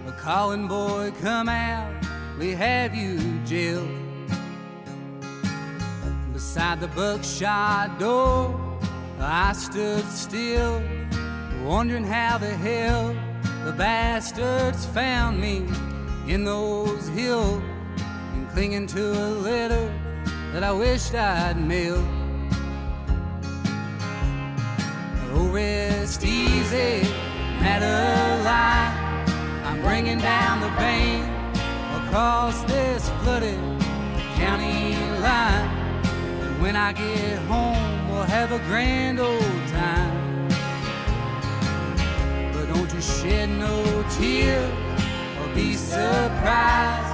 A 0.06 0.12
calling 0.12 0.68
boy, 0.68 1.10
come 1.22 1.48
out, 1.48 1.90
we 2.38 2.50
have 2.50 2.94
you 2.94 3.18
jailed. 3.46 3.88
Beside 6.34 6.80
the 6.80 6.88
buckshot 6.88 7.98
door, 7.98 8.78
I 9.18 9.54
stood 9.54 10.04
still, 10.10 10.82
wondering 11.64 12.04
how 12.04 12.36
the 12.36 12.50
hell 12.50 13.16
the 13.64 13.72
bastards 13.72 14.84
found 14.84 15.40
me 15.40 15.64
in 16.28 16.44
those 16.44 17.08
hills 17.08 17.62
and 17.62 17.75
clinging 18.56 18.86
to 18.86 19.12
a 19.12 19.28
letter 19.44 19.92
that 20.54 20.64
I 20.64 20.72
wished 20.72 21.14
I'd 21.14 21.60
mailed. 21.60 22.02
Oh, 25.34 25.50
rest 25.52 26.24
easy, 26.24 27.06
Madeline. 27.60 28.96
I'm 29.62 29.82
bringing 29.82 30.18
down 30.20 30.62
the 30.62 30.68
bank 30.68 31.22
across 32.00 32.62
this 32.62 33.10
flooded 33.20 33.60
county 34.36 34.96
line. 35.20 35.68
And 36.40 36.62
when 36.62 36.76
I 36.76 36.94
get 36.94 37.36
home, 37.52 38.08
we'll 38.08 38.22
have 38.22 38.52
a 38.52 38.58
grand 38.60 39.20
old 39.20 39.68
time. 39.68 40.48
But 42.54 42.72
don't 42.72 42.90
you 42.90 43.02
shed 43.02 43.50
no 43.50 44.02
tears 44.16 44.72
or 45.42 45.54
be 45.54 45.74
surprised 45.74 47.05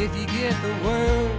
if 0.00 0.16
you 0.16 0.26
get 0.26 0.54
the 0.62 0.86
word 0.86 1.36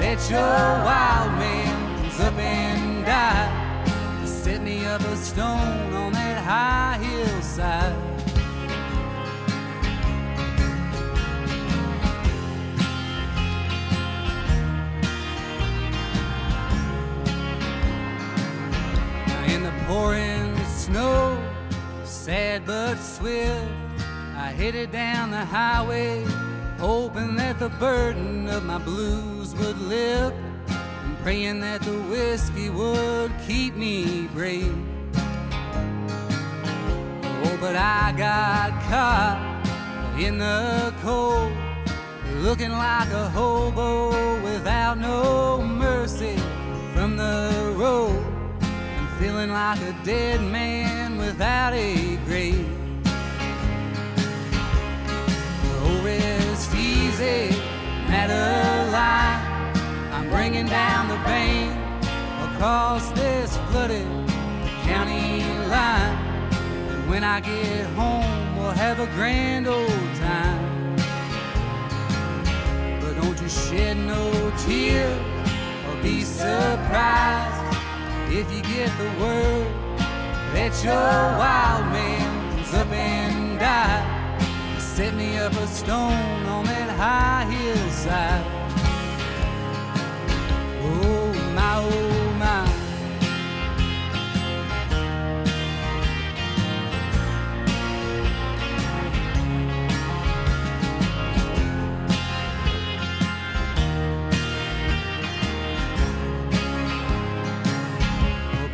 that 0.00 0.20
your 0.28 0.38
wild 0.84 1.32
man's 1.38 2.20
up 2.20 2.36
and 2.36 3.06
died. 3.06 4.28
Set 4.28 4.60
me 4.60 4.84
up 4.84 5.00
a 5.00 5.16
stone 5.16 5.94
on 5.94 6.12
that 6.12 6.44
high 6.44 6.98
hillside. 7.02 7.96
in 19.48 19.62
the 19.62 19.72
pouring 19.86 20.54
snow, 20.66 21.42
sad 22.04 22.66
but 22.66 22.96
swift. 22.96 23.66
I 24.36 24.52
headed 24.52 24.92
down 24.92 25.30
the 25.30 25.44
highway, 25.44 26.24
hoping 26.80 27.36
that 27.36 27.58
the 27.58 27.68
burden 27.68 28.48
of 28.48 28.64
my 28.64 28.78
blues 28.78 29.54
would 29.56 29.78
lift, 29.82 30.34
and 31.04 31.18
praying 31.18 31.60
that 31.60 31.82
the 31.82 31.98
whiskey 32.08 32.70
would 32.70 33.30
keep 33.46 33.76
me 33.76 34.26
brave. 34.32 34.74
Oh, 37.44 37.58
but 37.60 37.76
I 37.76 38.14
got 38.16 38.70
caught 38.88 40.18
in 40.18 40.38
the 40.38 40.94
cold, 41.02 41.52
looking 42.36 42.72
like 42.72 43.10
a 43.10 43.28
hobo 43.28 44.42
without 44.42 44.96
no 44.96 45.62
mercy 45.62 46.36
from 46.94 47.18
the 47.18 47.74
road 47.76 48.24
and 48.62 49.08
feeling 49.20 49.50
like 49.50 49.80
a 49.82 49.94
dead 50.02 50.40
man 50.40 51.18
without 51.18 51.74
a 51.74 52.16
grave. 52.24 52.79
Easy, 57.20 57.56
Madeline. 58.08 59.40
I'm 60.12 60.28
bringing 60.30 60.66
down 60.66 61.08
the 61.08 61.16
bank 61.16 61.76
across 62.52 63.10
this 63.12 63.56
flooded 63.70 64.06
county 64.84 65.44
line. 65.68 66.16
And 66.90 67.10
when 67.10 67.24
I 67.24 67.40
get 67.40 67.86
home, 67.98 68.56
we'll 68.56 68.72
have 68.72 69.00
a 69.00 69.06
grand 69.16 69.66
old 69.66 69.90
time. 70.16 70.96
But 73.00 73.14
don't 73.20 73.40
you 73.40 73.48
shed 73.48 73.96
no 73.96 74.52
tears 74.58 75.20
or 75.88 76.02
be 76.02 76.22
surprised 76.22 77.76
if 78.30 78.50
you 78.52 78.62
get 78.62 78.90
the 78.98 79.10
word 79.20 79.66
that 80.54 80.72
your 80.82 81.38
wild 81.38 81.86
man's 81.92 82.74
up 82.74 82.90
and 82.90 83.58
died. 83.58 84.20
Set 84.80 85.14
me 85.14 85.38
up 85.38 85.52
a 85.52 85.66
stone 85.66 86.46
on 86.46 86.64
that 86.66 86.89
high 87.00 87.46
hillside. 87.46 88.44
Oh 90.82 91.32
my, 91.54 91.76
oh 91.78 92.32
my. 92.38 92.66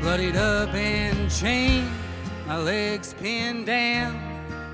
bloodied 0.00 0.36
up 0.36 0.74
and 0.74 1.30
chained, 1.30 1.88
my 2.48 2.58
legs 2.58 3.14
pinned 3.14 3.66
down. 3.66 4.25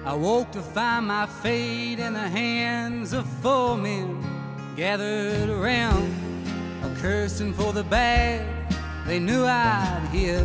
I 0.05 0.15
woke 0.15 0.51
to 0.51 0.61
find 0.61 1.07
my 1.07 1.27
fate 1.27 2.01
in 2.01 2.13
the 2.15 2.29
hands 2.29 3.13
of 3.13 3.25
four 3.41 3.77
men 3.77 4.21
gathered 4.75 5.49
around, 5.49 6.13
a 6.83 6.93
cursing 7.01 7.53
for 7.53 7.73
the 7.73 7.85
bad 7.85 8.45
they 9.07 9.21
knew 9.21 9.45
I'd 9.45 10.09
hear. 10.11 10.41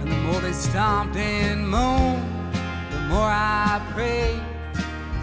And 0.00 0.12
the 0.12 0.16
more 0.18 0.40
they 0.40 0.52
stomped 0.52 1.16
and 1.16 1.68
moaned, 1.68 2.22
the 2.92 3.00
more 3.08 3.28
I 3.28 3.84
prayed, 3.94 4.40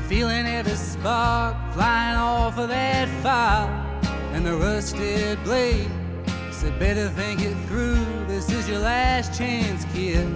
feeling 0.10 0.46
every 0.48 0.76
spark 0.76 1.56
flying 1.72 2.18
off 2.18 2.58
of 2.58 2.68
that 2.68 3.08
fire 3.24 3.70
and 4.34 4.46
the 4.46 4.58
rusted 4.58 5.42
blade 5.46 5.90
said, 6.52 6.78
better 6.78 7.08
think 7.08 7.40
it 7.42 7.56
through. 7.68 8.04
This 8.28 8.52
is 8.52 8.68
your 8.68 8.80
last 8.80 9.38
chance, 9.38 9.86
kid. 9.94 10.28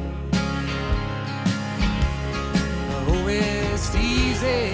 Rest 3.30 3.94
easy, 3.96 4.72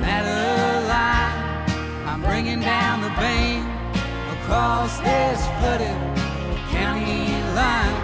Madeline. 0.00 1.36
I'm 2.08 2.22
bringing 2.22 2.60
down 2.60 3.02
the 3.02 3.10
bank 3.10 3.62
across 4.36 4.98
this 5.00 5.38
flooded 5.58 6.00
county 6.70 7.28
line. 7.52 7.98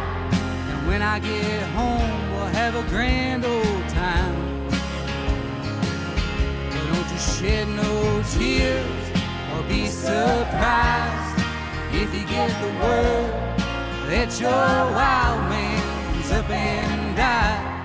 And 0.71 0.87
when 0.87 1.01
I 1.01 1.19
get 1.19 1.63
home, 1.79 2.13
we'll 2.33 2.53
have 2.61 2.75
a 2.77 2.87
grand 2.91 3.47
old 3.47 3.89
time. 3.89 4.69
But 6.69 6.83
don't 6.93 7.11
you 7.11 7.19
shed 7.19 7.67
no 7.69 8.23
tears 8.37 9.07
or 9.55 9.63
be 9.67 9.87
surprised 9.87 11.41
if 11.95 12.13
you 12.15 12.25
get 12.29 12.51
the 12.61 12.73
word 12.85 13.31
that 14.11 14.39
your 14.39 14.51
wild 14.51 15.49
man's 15.49 16.33
up 16.33 16.51
and 16.51 17.17
died. 17.17 17.76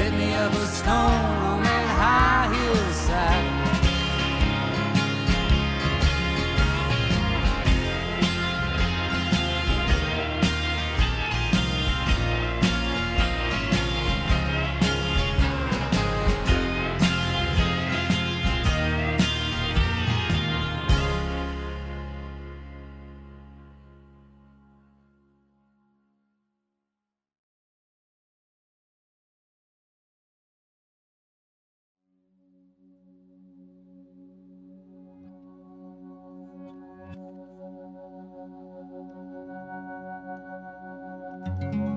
Set 0.00 0.14
me 0.14 0.32
up 0.32 0.50
a 0.54 0.66
stone 0.66 1.34
on 1.44 1.62
that 1.62 1.86
high 2.00 2.54
hillside. 2.54 3.59
Johnny's 41.40 41.89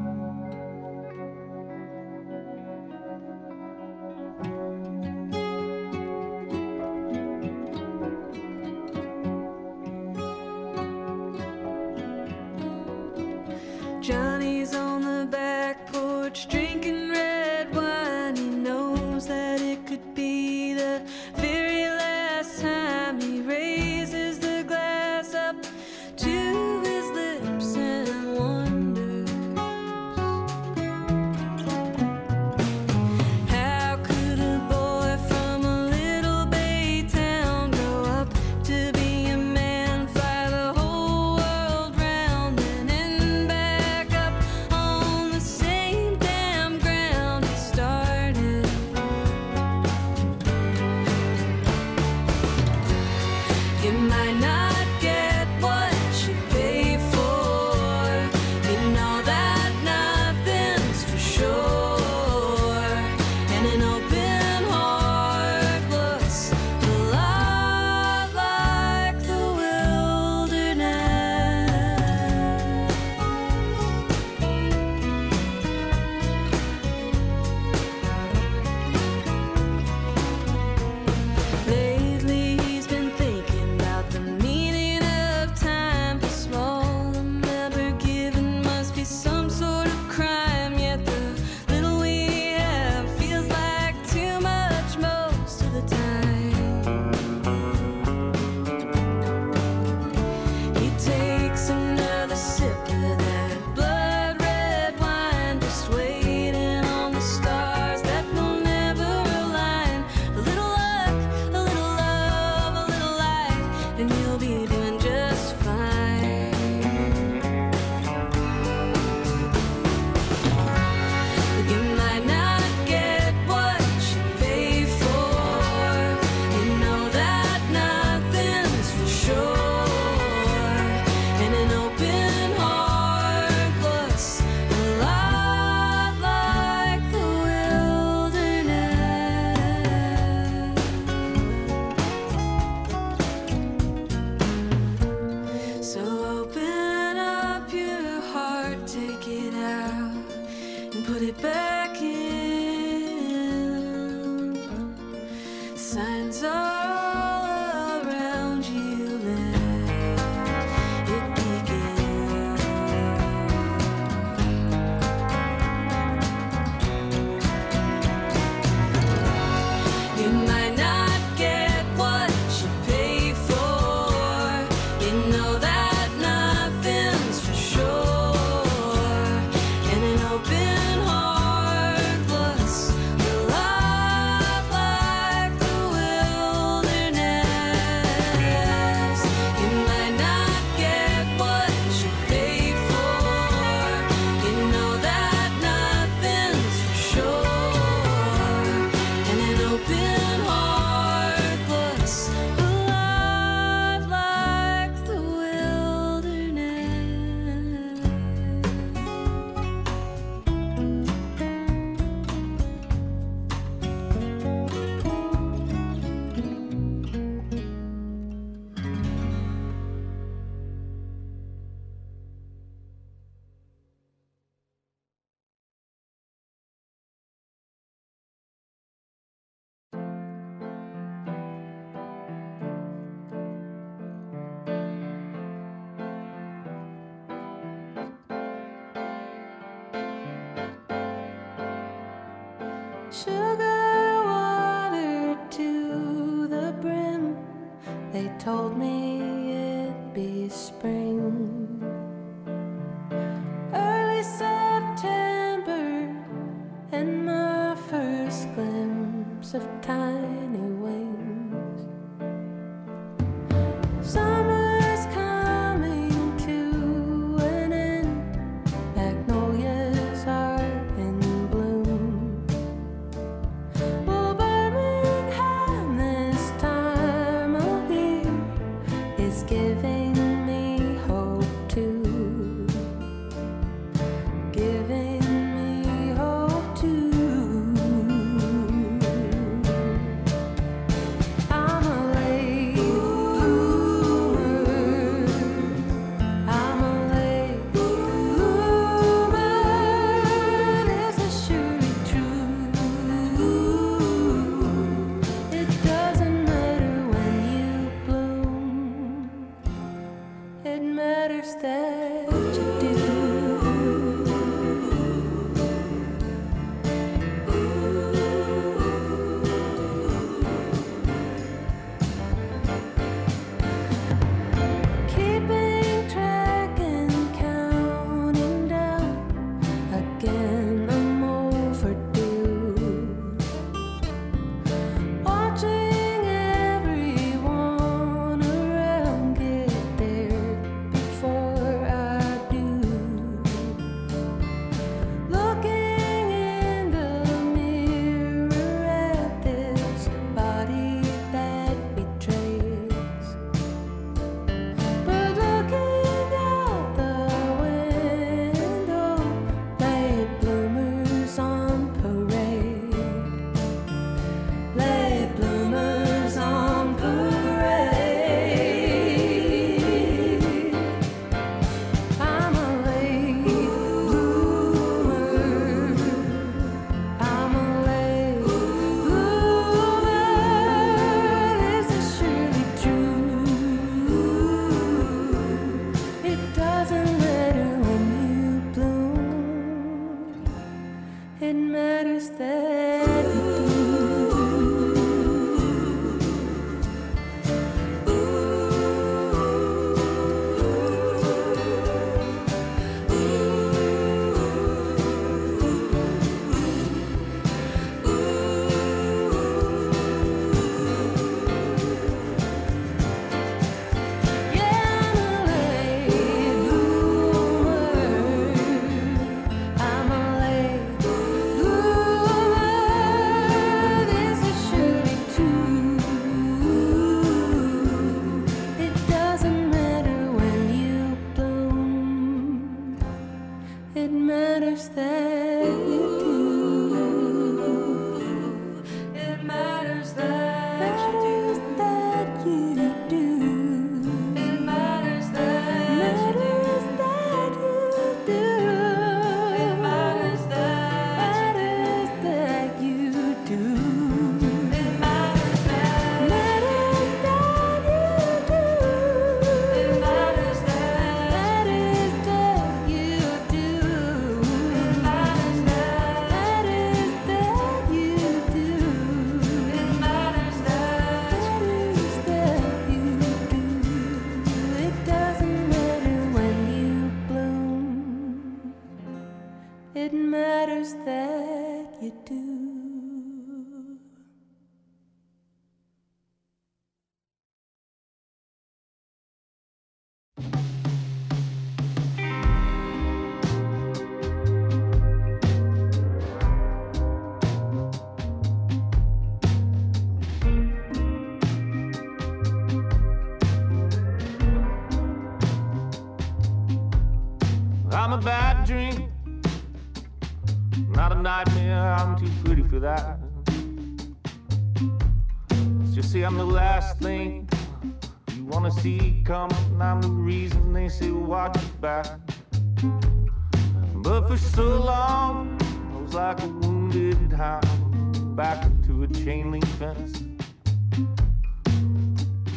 But 523.95 524.27
for 524.27 524.37
so 524.37 524.81
long, 524.81 525.57
I 525.93 526.01
was 526.01 526.13
like 526.13 526.41
a 526.43 526.47
wounded 526.47 527.31
hound 527.31 528.35
back 528.35 528.69
to 528.87 529.03
a 529.03 529.07
chain 529.07 529.51
link 529.51 529.65
fence. 529.79 530.23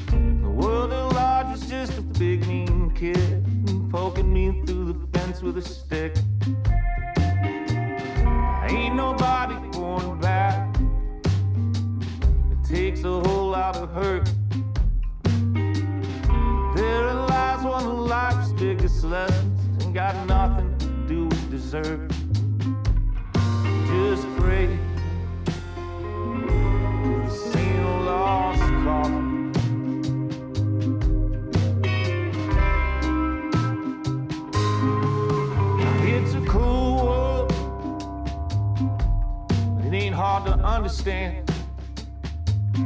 The 0.08 0.50
world 0.50 0.92
at 0.92 1.12
large 1.14 1.46
was 1.52 1.68
just 1.68 1.98
a 1.98 2.02
big 2.02 2.46
mean 2.46 2.90
kid 2.94 3.44
poking 3.90 4.32
me 4.32 4.62
through 4.66 4.92
the 4.92 5.18
fence 5.18 5.42
with 5.42 5.58
a 5.58 5.62
stick. 5.62 6.16
Ain't 8.68 8.96
nobody 8.96 9.54
born 9.70 10.18
bad. 10.20 10.76
It 12.52 12.68
takes 12.68 13.04
a 13.04 13.20
whole 13.20 13.50
lot 13.50 13.76
of 13.76 13.90
hurt. 13.90 14.28
Desert. 21.70 22.10
Just 23.88 24.26
pray. 24.36 24.78
The 27.24 27.30
same 27.30 27.84
lost 28.04 28.62
cause. 28.84 29.10
It's 36.04 36.34
a 36.34 36.40
cool 36.46 37.04
world, 37.04 37.52
it 39.84 39.92
ain't 39.92 40.14
hard 40.14 40.44
to 40.46 40.52
understand. 40.52 41.50
You 42.76 42.84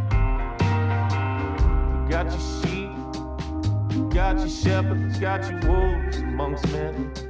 got 2.09 2.27
your 2.31 2.40
sheep, 2.57 2.90
you 3.90 4.11
got 4.11 4.39
your 4.39 4.48
shepherds, 4.48 5.19
got 5.19 5.51
your 5.51 5.61
wolves 5.70 6.16
amongst 6.19 6.66
men. 6.73 7.30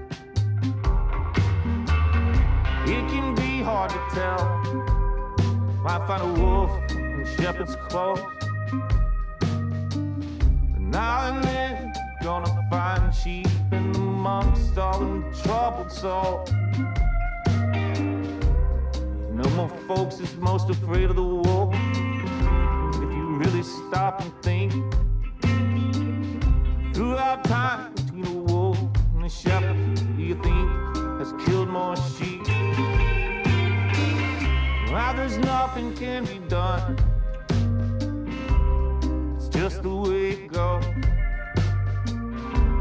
Hard 3.62 3.90
to 3.90 4.00
tell. 4.14 4.40
Might 5.82 6.06
find 6.06 6.22
a 6.22 6.40
wolf 6.40 6.70
in 6.92 7.26
shepherd's 7.36 7.76
clothes. 7.88 8.20
But 9.40 10.80
now 10.80 11.28
and 11.28 11.44
then, 11.44 11.92
gonna 12.22 12.66
find 12.70 13.14
sheep 13.14 13.46
in 13.72 13.94
amongst 13.96 14.78
all 14.78 14.98
them 14.98 15.32
troubled 15.42 15.90
souls. 15.90 16.50
No 19.32 19.48
more 19.56 19.70
folks 19.88 20.20
is 20.20 20.34
most 20.36 20.70
afraid 20.70 21.10
of 21.10 21.16
the 21.16 21.22
wolf. 21.22 21.74
If 21.74 23.12
you 23.16 23.36
really 23.36 23.62
stop 23.62 24.20
and 24.20 24.32
think, 24.42 24.72
throughout 26.94 27.44
time 27.44 27.92
between 27.94 28.26
a 28.26 28.38
wolf 28.52 28.78
and 29.14 29.24
a 29.24 29.28
shepherd, 29.28 29.94
do 30.16 30.22
you 30.22 30.34
think 30.42 30.70
has 31.18 31.32
killed 31.44 31.68
more 31.68 31.96
sheep? 31.96 32.39
Well, 34.90 35.14
there's 35.14 35.38
nothing 35.38 35.94
can 35.94 36.24
be 36.24 36.40
done. 36.48 36.96
It's 39.36 39.48
just 39.48 39.84
the 39.84 39.94
way 39.94 40.30
it 40.30 40.52
goes. 40.52 40.84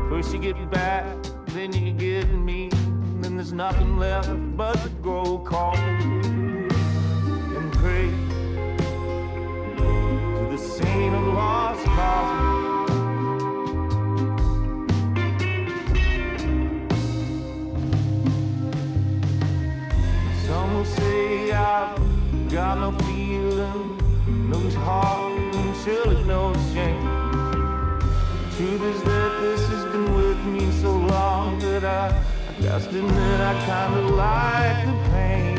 First 0.10 0.34
you 0.34 0.40
get 0.40 0.72
back, 0.72 1.06
then 1.50 1.72
you 1.72 1.94
get 1.94 2.28
me. 2.34 2.70
Then 3.22 3.36
there's 3.36 3.54
nothing 3.54 4.00
left 4.00 4.32
but 4.58 4.74
to 4.82 4.90
grow 5.04 5.38
cold 5.46 5.78
and 5.78 7.72
pray 7.74 8.10
to 9.78 10.48
the 10.50 10.58
saint 10.58 11.14
of 11.14 11.28
lost 11.28 11.86
causes. 11.86 12.50
Some 20.48 20.74
will 20.74 20.86
say 20.86 21.52
I've 21.52 21.99
got 22.50 22.80
no 22.80 22.92
feeling, 23.06 23.98
no 24.50 24.58
heart, 24.80 25.32
and 25.54 25.76
surely 25.84 26.24
no 26.24 26.52
shame. 26.74 28.00
Truth 28.58 28.82
is 28.82 29.04
that 29.04 29.42
this 29.42 29.68
has 29.68 29.86
been 29.92 30.16
with 30.16 30.44
me 30.46 30.72
so 30.82 30.92
long 30.92 31.60
that 31.60 31.86
I, 31.86 32.08
I 32.08 32.62
just 32.62 32.88
admit 32.88 33.40
I 33.40 33.54
kinda 33.66 34.16
like 34.16 34.86
the 34.88 35.12
pain. 35.12 35.59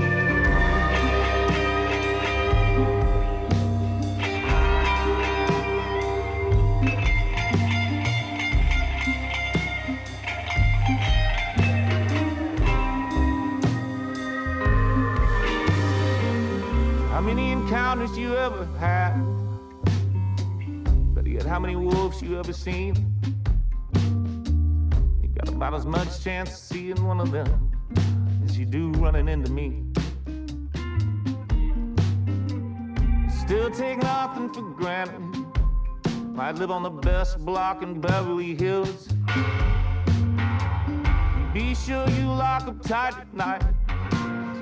Ever 22.40 22.52
seen? 22.54 22.94
You 25.20 25.28
got 25.28 25.50
about 25.50 25.74
as 25.74 25.84
much 25.84 26.24
chance 26.24 26.48
of 26.48 26.56
seeing 26.56 27.04
one 27.06 27.20
of 27.20 27.30
them 27.30 27.70
as 28.46 28.56
you 28.56 28.64
do 28.64 28.90
running 28.92 29.28
into 29.28 29.52
me. 29.52 29.84
Still 33.44 33.70
take 33.70 33.98
nothing 33.98 34.50
for 34.54 34.62
granted. 34.62 35.20
Might 36.32 36.54
live 36.54 36.70
on 36.70 36.82
the 36.82 36.88
best 36.88 37.44
block 37.44 37.82
in 37.82 38.00
Beverly 38.00 38.54
Hills. 38.54 39.08
Be 41.52 41.74
sure 41.74 42.08
you 42.08 42.24
lock 42.24 42.66
up 42.66 42.80
tight 42.80 43.18
at 43.18 43.34
night. 43.34 43.62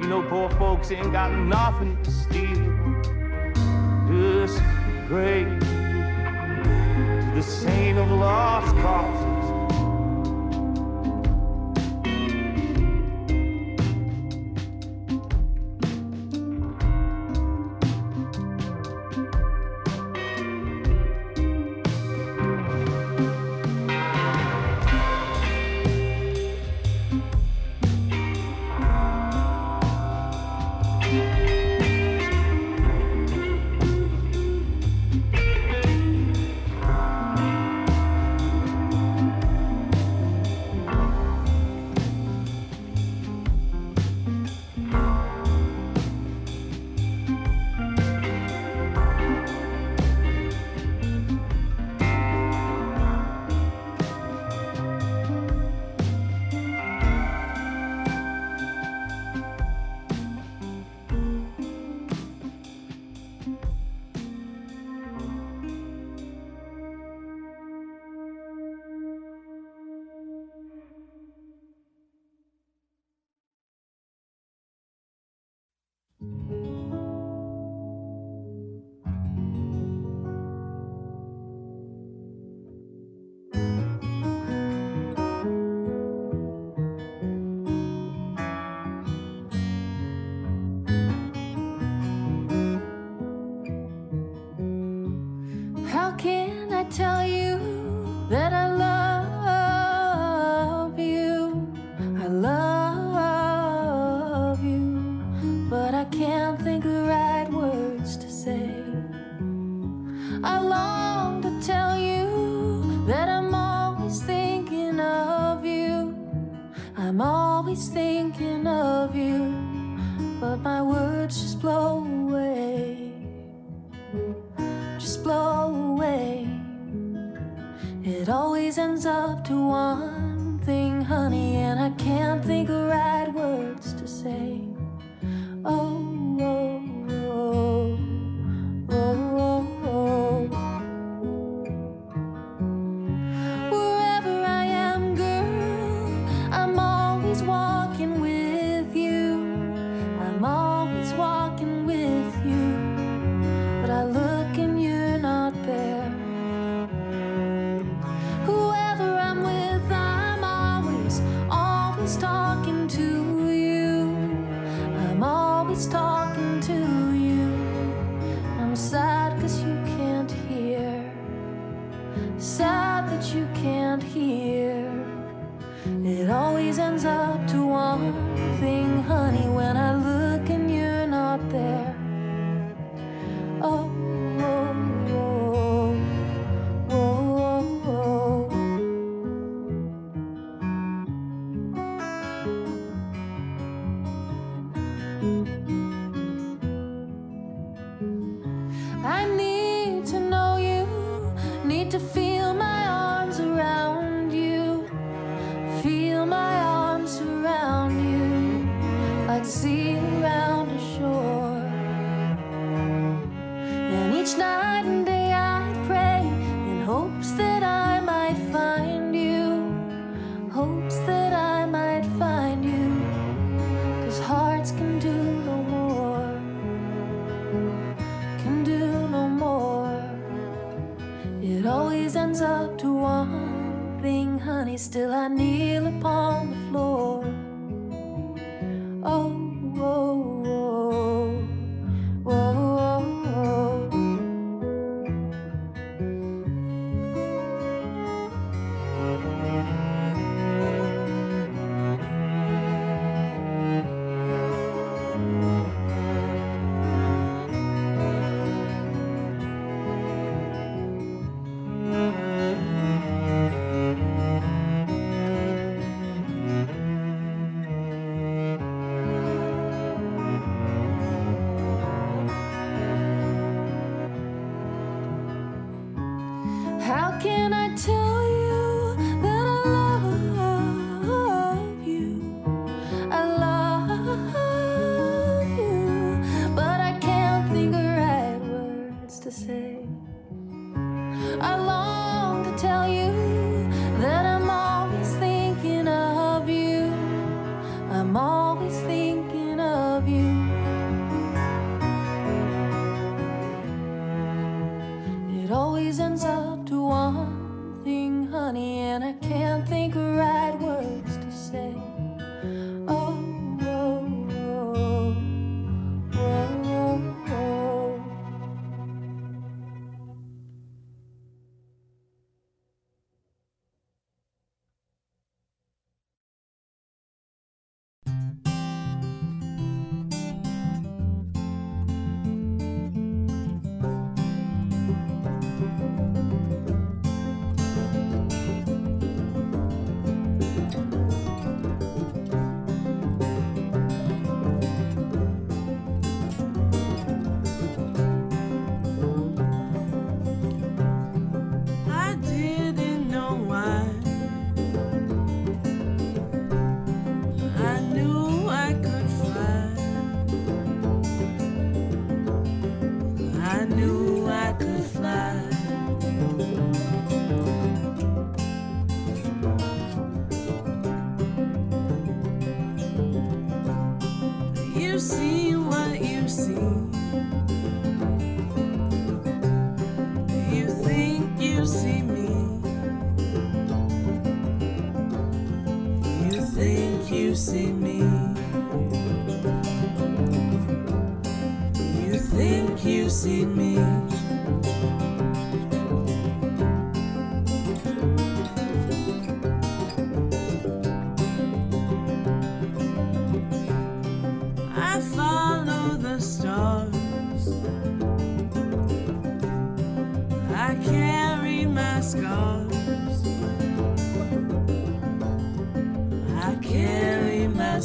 You 0.03 0.09
know 0.09 0.25
poor 0.29 0.51
folks 0.51 0.91
ain't 0.91 1.13
got 1.13 1.31
nothing 1.31 1.97
to 2.03 2.11
steal. 2.11 2.59
Just 4.09 4.59
to 4.59 5.68
the 7.39 7.45
saint 7.45 7.97
of 7.99 8.11
lost 8.11 8.75
causes. 8.79 9.28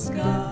Scars. 0.04 0.43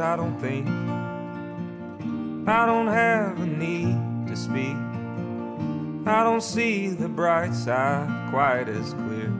I 0.00 0.16
don't 0.16 0.38
think. 0.38 0.68
I 2.48 2.66
don't 2.66 2.86
have 2.86 3.40
a 3.40 3.46
need 3.46 4.28
to 4.28 4.36
speak. 4.36 4.76
I 6.06 6.22
don't 6.22 6.42
see 6.42 6.88
the 6.88 7.08
bright 7.08 7.52
side 7.52 8.30
quite 8.30 8.68
as 8.68 8.94
clear. 8.94 9.32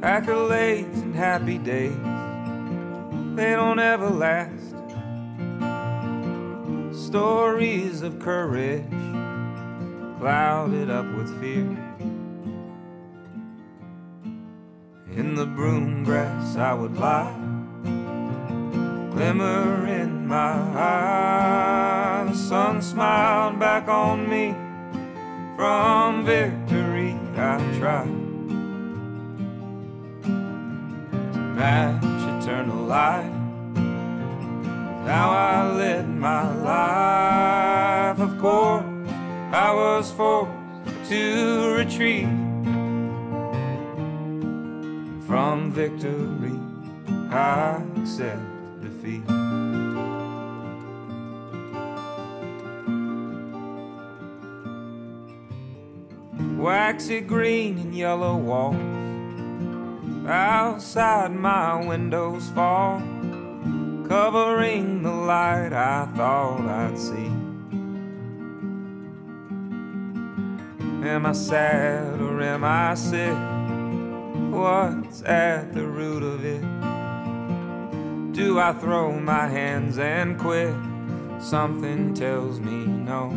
Accolades 0.00 1.02
and 1.02 1.14
happy 1.14 1.58
days, 1.58 1.94
they 3.36 3.52
don't 3.52 3.78
ever 3.78 4.08
last. 4.08 4.74
Stories 7.06 8.02
of 8.02 8.18
courage 8.18 8.84
clouded 10.18 10.90
up 10.90 11.06
with 11.14 11.40
fear. 11.40 11.76
Broom 15.60 16.02
grass 16.04 16.56
I 16.56 16.72
would 16.72 16.96
lie, 16.96 17.34
glimmer 19.12 19.86
in 19.86 20.26
my 20.26 20.54
eye. 20.74 22.24
The 22.30 22.34
sun 22.34 22.80
smiled 22.80 23.58
back 23.60 23.86
on 23.86 24.26
me 24.26 24.54
from 25.56 26.24
victory. 26.24 27.14
I 27.36 27.58
tried 27.78 28.06
to 31.34 31.38
match 31.58 32.42
eternal 32.42 32.82
light. 32.86 33.30
How 35.04 35.28
I 35.28 35.72
led 35.76 36.08
my 36.08 36.44
life, 36.72 38.18
of 38.18 38.38
course, 38.40 38.86
I 39.52 39.74
was 39.74 40.10
forced 40.10 41.10
to 41.10 41.74
retreat 41.76 42.39
victory. 45.70 46.58
I 47.30 47.82
accept 48.00 48.42
defeat. 48.82 49.22
Waxy 56.58 57.20
green 57.20 57.78
and 57.78 57.94
yellow 57.94 58.36
walls 58.36 58.76
outside 60.28 61.32
my 61.32 61.86
windows 61.86 62.48
fall, 62.50 63.00
covering 64.08 65.02
the 65.02 65.10
light 65.10 65.72
I 65.72 66.06
thought 66.16 66.60
I'd 66.60 66.98
see. 66.98 67.32
Am 71.08 71.24
I 71.26 71.32
sad 71.32 72.20
or 72.20 72.42
am 72.42 72.62
I 72.64 72.94
sick? 72.94 73.59
What's 74.50 75.22
at 75.22 75.72
the 75.72 75.86
root 75.86 76.24
of 76.24 76.44
it? 76.44 76.60
Do 78.32 78.58
I 78.58 78.72
throw 78.72 79.12
my 79.18 79.46
hands 79.46 79.96
and 79.98 80.38
quit? 80.38 80.74
Something 81.40 82.12
tells 82.14 82.58
me 82.58 82.84
no. 82.84 83.30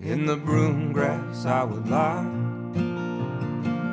In 0.00 0.24
the 0.24 0.36
broom 0.36 0.92
grass 0.92 1.44
I 1.44 1.64
would 1.64 1.88
lie, 1.88 2.24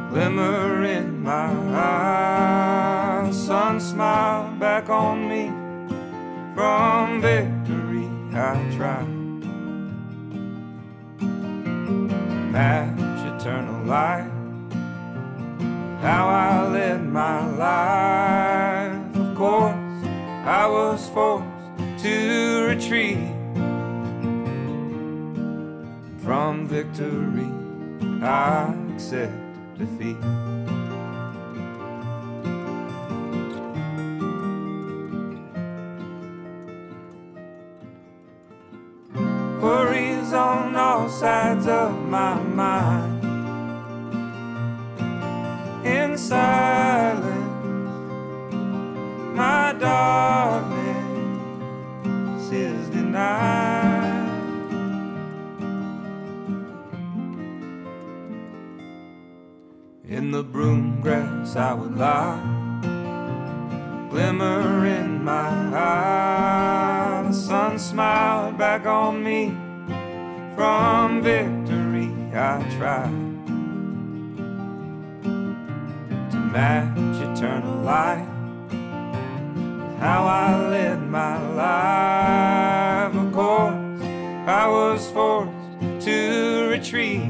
glimmer 0.09 0.85
in 0.85 1.21
my 1.21 1.51
eye. 1.75 3.29
Sun 3.31 3.81
smiled 3.81 4.59
back 4.59 4.89
on 4.89 5.27
me 5.27 5.47
from 6.55 7.21
victory. 7.21 8.09
I 8.33 8.55
tried 8.75 9.07
to 12.51 12.94
light. 13.85 14.29
How 16.01 16.27
I 16.27 16.67
led 16.69 17.05
my 17.05 17.45
life, 17.55 19.15
of 19.15 19.35
course, 19.35 19.75
I 20.45 20.67
was 20.67 21.07
forced 21.09 22.03
to 22.03 22.65
retreat 22.67 23.17
from 26.23 26.67
victory. 26.67 27.51
I 28.21 28.73
accept 28.93 29.33
defeat. 29.77 30.17
Worries 39.61 40.33
on 40.33 40.75
all 40.75 41.09
sides 41.09 41.67
of 41.67 41.91
my 42.07 42.35
mind. 42.41 43.14
In 45.85 46.17
silence, 46.17 47.63
my 49.35 49.75
darkness 49.79 50.95
is 52.51 52.89
denied. 52.89 54.25
In 60.09 60.31
the 60.31 60.41
broom 60.43 61.01
grass 61.01 61.55
I 61.55 61.73
would 61.75 61.95
lie, 61.97 62.41
glimmer 64.09 64.87
in 64.87 65.23
my 65.23 65.49
eye. 65.75 67.25
The 67.27 67.33
sun 67.33 67.77
smiled 67.77 68.57
back 68.57 68.87
on 68.87 69.23
me 69.23 69.53
from 70.55 71.21
victory. 71.21 72.11
I 72.33 72.63
tried 72.75 73.24
match 76.55 77.17
eternal 77.19 77.81
light. 77.81 78.25
How 79.99 80.23
I 80.25 80.67
led 80.69 81.01
my 81.01 81.35
life, 81.51 83.13
of 83.13 83.33
course, 83.33 84.01
I 84.47 84.65
was 84.65 85.05
forced 85.11 85.51
to 86.05 86.69
retreat. 86.69 87.23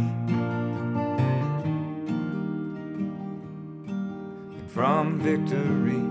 and 4.53 4.69
From 4.69 5.19
victory, 5.19 6.03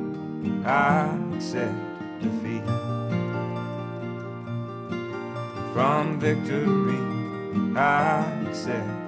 I 0.64 1.16
accept 1.36 1.78
defeat. 2.20 2.66
From 5.72 6.18
victory, 6.18 6.98
I 7.76 8.24
accept 8.48 9.03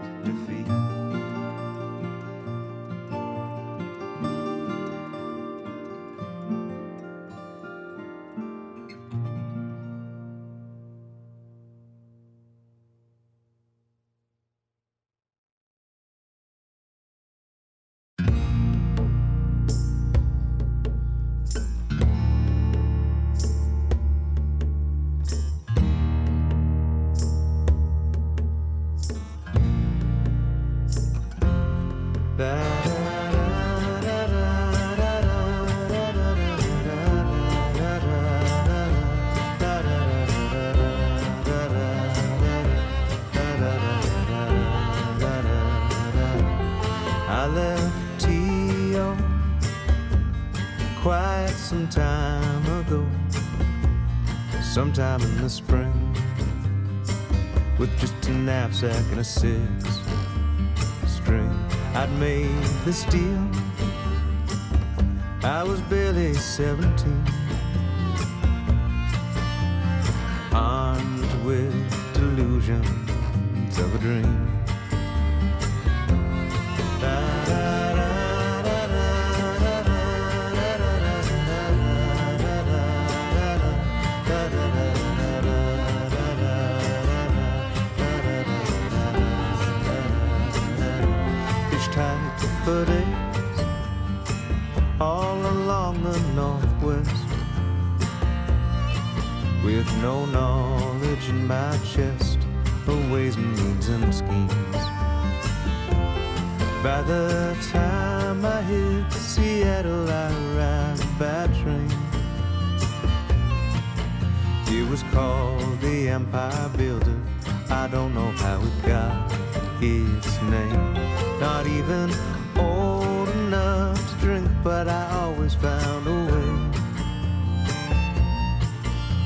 Not 121.40 121.66
even 121.66 122.10
old 122.58 123.28
enough 123.28 123.98
to 124.10 124.14
drink, 124.20 124.48
but 124.64 124.88
I 124.88 125.10
always 125.20 125.54
found 125.54 126.06
a 126.06 126.32
way. 126.32 126.50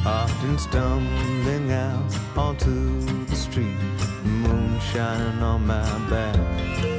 Often 0.04 0.58
stumbling 0.58 1.70
out 1.72 2.16
onto 2.36 3.00
the 3.26 3.36
street, 3.36 3.78
moon 4.24 4.80
shining 4.80 5.42
on 5.42 5.66
my 5.66 5.98
back, 6.08 6.36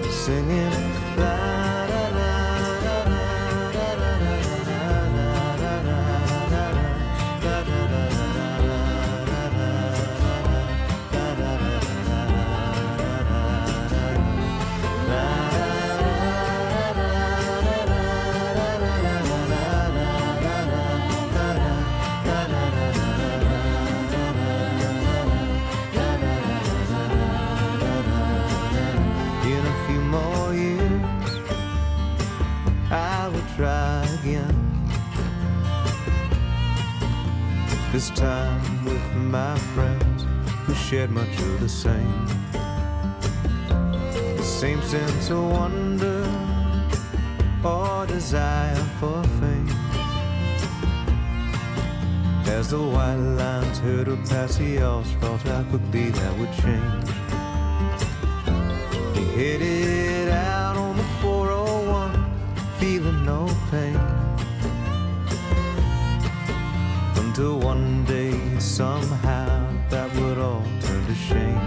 singing 0.09 0.71
la 1.17 1.60
This 37.91 38.09
time 38.11 38.85
with 38.85 39.15
my 39.15 39.57
friends 39.75 40.25
who 40.65 40.73
shared 40.73 41.11
much 41.11 41.27
of 41.27 41.59
the 41.59 41.67
same. 41.67 42.25
The 44.37 44.43
same 44.43 44.81
sense 44.83 45.29
of 45.29 45.43
wonder 45.51 46.23
or 47.65 48.05
desire 48.07 48.75
for 48.97 49.21
fame. 49.41 49.67
As 52.47 52.69
the 52.69 52.81
white 52.81 53.15
lines 53.15 53.79
hurtled 53.79 54.25
past 54.29 54.59
the 54.59 54.77
asphalt, 54.77 55.41
how 55.41 55.63
quickly 55.63 56.11
that 56.11 56.37
would 56.37 56.53
change. 56.63 57.09
He 59.17 59.25
headed 59.35 60.20
somehow, 68.81 69.71
that 69.91 70.11
would 70.15 70.39
all 70.39 70.65
turn 70.81 71.05
to 71.05 71.13
shame. 71.13 71.65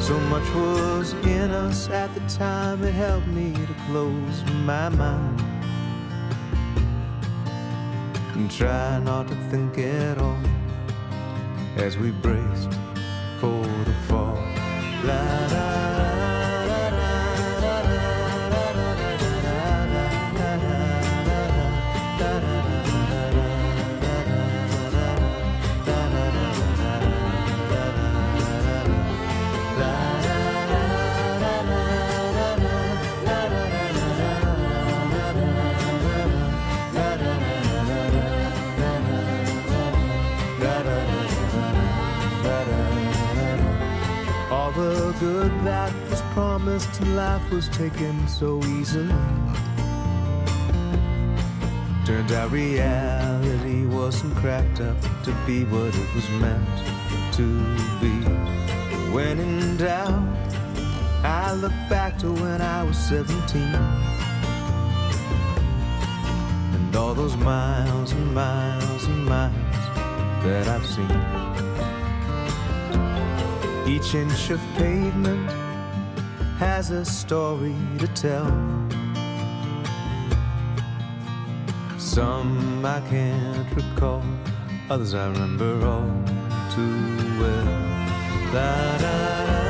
So 0.00 0.16
much 0.30 0.48
was 0.54 1.12
in 1.26 1.50
us 1.50 1.90
at 1.90 2.14
the 2.14 2.20
time, 2.28 2.84
it 2.84 2.92
helped 2.92 3.26
me 3.26 3.52
to 3.52 3.74
close 3.88 4.44
my 4.64 4.88
mind. 4.90 5.40
And 8.36 8.48
try 8.48 9.00
not 9.00 9.26
to 9.26 9.34
think 9.50 9.76
at 9.76 10.18
all 10.18 10.44
as 11.78 11.98
we 11.98 12.12
braced 12.12 12.72
for 13.40 13.62
the 13.88 13.96
fall. 14.06 14.38
La 15.02 15.51
good 45.22 45.52
that 45.64 45.92
was 46.10 46.20
promised 46.34 47.00
life 47.22 47.48
was 47.52 47.68
taken 47.68 48.26
so 48.26 48.58
easily. 48.64 49.14
Turned 52.04 52.32
out 52.32 52.50
reality 52.50 53.86
wasn't 53.86 54.34
cracked 54.34 54.80
up 54.80 55.00
to 55.22 55.32
be 55.46 55.64
what 55.66 55.94
it 55.94 56.14
was 56.16 56.28
meant 56.42 56.76
to 57.38 57.46
be. 58.00 58.14
When 59.14 59.38
in 59.38 59.76
doubt, 59.76 60.26
I 61.22 61.54
look 61.54 61.76
back 61.88 62.18
to 62.18 62.32
when 62.32 62.60
I 62.60 62.82
was 62.82 62.98
17. 62.98 63.62
And 66.74 66.96
all 66.96 67.14
those 67.14 67.36
miles 67.36 68.10
and 68.10 68.34
miles 68.34 69.04
and 69.04 69.24
miles 69.24 69.86
that 70.42 70.66
I've 70.66 70.84
seen. 70.84 71.71
Each 73.86 74.14
inch 74.14 74.50
of 74.50 74.60
pavement 74.76 75.50
has 76.58 76.90
a 76.90 77.04
story 77.04 77.74
to 77.98 78.06
tell. 78.08 78.46
Some 81.98 82.84
I 82.84 83.00
can't 83.10 83.74
recall, 83.74 84.22
others 84.88 85.14
I 85.14 85.28
remember 85.28 85.84
all 85.84 86.10
too 86.74 87.16
well. 87.40 87.64
La, 88.54 88.98
da, 88.98 89.42
da, 89.46 89.61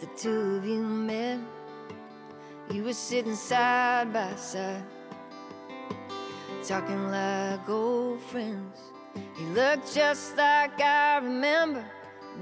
the 0.00 0.06
two 0.16 0.56
of 0.56 0.64
you 0.64 0.82
met. 0.82 1.38
You 2.70 2.84
were 2.84 2.94
sitting 2.94 3.34
side 3.34 4.12
by 4.14 4.34
side, 4.36 4.82
talking 6.66 7.10
like 7.10 7.68
old 7.68 8.22
friends. 8.22 8.80
You 9.38 9.46
looked 9.48 9.94
just 9.94 10.38
like 10.38 10.80
I 10.80 11.18
remember 11.18 11.84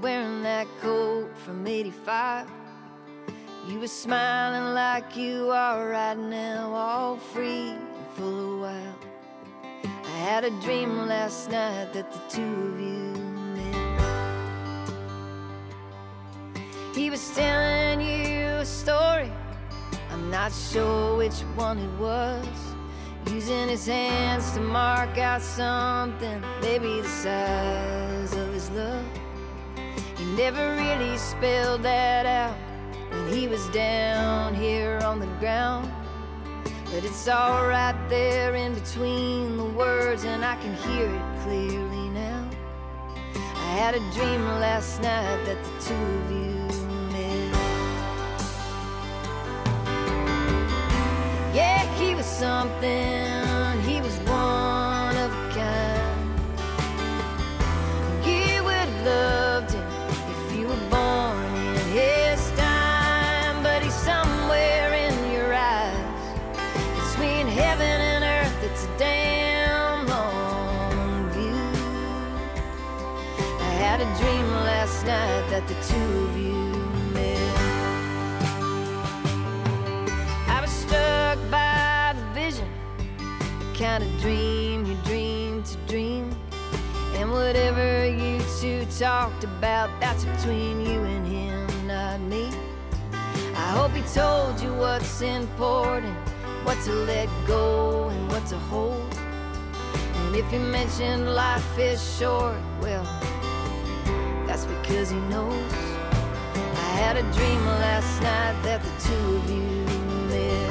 wearing 0.01 0.41
that 0.43 0.67
coat 0.79 1.37
from 1.37 1.67
85. 1.67 2.47
You 3.67 3.79
were 3.81 3.87
smiling 3.87 4.73
like 4.73 5.17
you 5.17 5.51
are 5.51 5.89
right 5.89 6.17
now, 6.17 6.73
all 6.73 7.17
free 7.17 7.71
and 7.71 8.07
full 8.15 8.53
of 8.53 8.61
wild. 8.61 9.05
I 9.83 10.17
had 10.17 10.45
a 10.45 10.51
dream 10.61 11.07
last 11.07 11.49
night 11.49 11.91
that 11.91 12.09
the 12.09 12.19
two 12.29 12.41
of 12.41 12.79
you 12.79 13.18
He 16.99 17.09
was 17.09 17.31
telling 17.33 18.01
you 18.01 18.47
a 18.59 18.65
story. 18.65 19.31
I'm 20.11 20.29
not 20.29 20.51
sure 20.51 21.15
which 21.15 21.39
one 21.55 21.79
it 21.79 21.97
was. 21.97 22.45
Using 23.31 23.69
his 23.69 23.85
hands 23.85 24.51
to 24.51 24.59
mark 24.59 25.17
out 25.17 25.41
something, 25.41 26.43
maybe 26.61 26.99
the 26.99 27.07
size 27.07 28.33
of 28.33 28.51
his 28.51 28.69
love. 28.71 29.05
He 30.17 30.25
never 30.35 30.75
really 30.75 31.17
spelled 31.17 31.83
that 31.83 32.25
out 32.25 32.57
when 33.11 33.31
he 33.31 33.47
was 33.47 33.65
down 33.69 34.53
here 34.53 34.99
on 35.05 35.21
the 35.21 35.31
ground. 35.39 35.89
But 36.91 37.05
it's 37.05 37.29
all 37.29 37.65
right 37.65 37.95
there 38.09 38.55
in 38.55 38.73
between 38.73 39.55
the 39.55 39.63
words, 39.63 40.25
and 40.25 40.43
I 40.43 40.57
can 40.57 40.75
hear 40.75 41.05
it 41.05 41.43
clearly 41.43 42.09
now. 42.09 42.49
I 43.55 43.71
had 43.83 43.95
a 43.95 43.99
dream 44.11 44.43
last 44.59 45.01
night 45.01 45.45
that 45.45 45.63
the 45.63 45.85
two 45.85 45.93
of 45.95 46.31
you 46.31 46.48
Yeah, 51.59 51.83
he 51.99 52.15
was 52.15 52.25
something, 52.25 53.81
he 53.81 53.99
was 53.99 54.15
one 54.19 55.15
of 55.25 55.29
a 55.29 55.43
kind. 55.59 56.39
You 58.25 58.63
would 58.63 58.87
have 58.91 59.05
loved 59.05 59.71
him 59.73 59.87
if 60.33 60.41
you 60.57 60.65
were 60.71 60.83
born 60.89 61.51
in 61.67 61.85
his 61.99 62.39
time, 62.51 63.61
but 63.61 63.83
he's 63.83 63.99
somewhere 64.11 64.93
in 65.05 65.13
your 65.33 65.53
eyes. 65.53 66.23
Between 67.01 67.45
heaven 67.45 67.97
and 68.11 68.23
earth, 68.23 68.63
it's 68.63 68.85
a 68.85 68.97
damn 68.97 70.07
long 70.07 71.29
view. 71.35 71.61
I 73.69 73.71
had 73.83 73.99
a 73.99 74.09
dream 74.17 74.47
last 74.71 75.05
night 75.05 75.45
that 75.49 75.67
the 75.67 75.75
two 75.91 76.11
of 76.27 76.37
you 76.37 76.38
struck 81.29 81.51
by 81.51 82.15
the 82.15 82.25
vision, 82.33 82.67
the 83.17 83.77
kind 83.77 84.03
of 84.03 84.09
dream 84.19 84.83
you 84.85 84.95
dream 85.03 85.61
to 85.61 85.77
dream. 85.87 86.35
And 87.13 87.31
whatever 87.31 88.07
you 88.07 88.41
two 88.59 88.85
talked 88.97 89.43
about, 89.43 89.89
that's 89.99 90.25
between 90.25 90.81
you 90.81 90.99
and 91.03 91.27
him, 91.27 91.87
not 91.87 92.19
me. 92.21 92.49
I 93.55 93.71
hope 93.77 93.91
he 93.91 94.01
told 94.13 94.59
you 94.59 94.73
what's 94.73 95.21
important, 95.21 96.15
what 96.65 96.81
to 96.85 96.93
let 96.93 97.29
go 97.45 98.07
and 98.07 98.31
what 98.31 98.45
to 98.47 98.57
hold. 98.57 99.13
And 100.15 100.35
if 100.35 100.51
you 100.51 100.59
mentioned 100.59 101.35
life 101.35 101.77
is 101.77 102.01
short, 102.17 102.57
well, 102.81 103.03
that's 104.47 104.65
because 104.65 105.11
he 105.11 105.19
knows. 105.33 105.73
I 106.55 106.91
had 107.03 107.17
a 107.17 107.23
dream 107.33 107.65
last 107.65 108.19
night 108.23 108.55
that 108.63 108.81
the 108.81 108.93
two 109.05 109.35
of 109.35 109.49
you 109.49 109.79
met. 110.29 110.68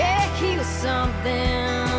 Yeah, 0.00 0.34
he 0.36 0.56
was 0.56 0.66
something. 0.66 1.89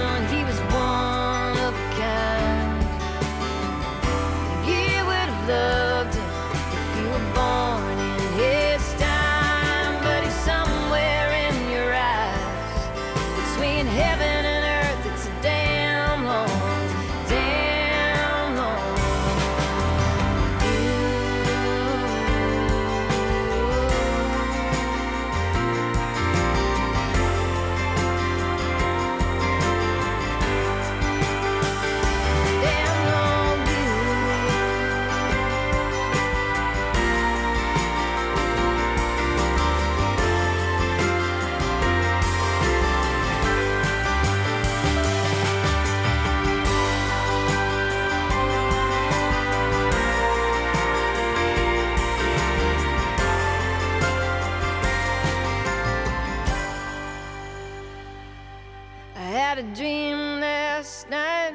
I 59.21 59.25
had 59.25 59.59
a 59.59 59.63
dream 59.75 60.17
last 60.39 61.07
night 61.07 61.53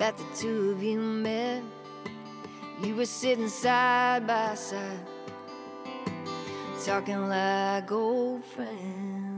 that 0.00 0.16
the 0.16 0.24
two 0.34 0.72
of 0.72 0.82
you 0.82 0.98
met. 0.98 1.62
You 2.82 2.96
were 2.96 3.06
sitting 3.06 3.48
side 3.48 4.26
by 4.26 4.56
side, 4.56 5.06
talking 6.84 7.28
like 7.28 7.92
old 7.92 8.44
friends. 8.44 9.29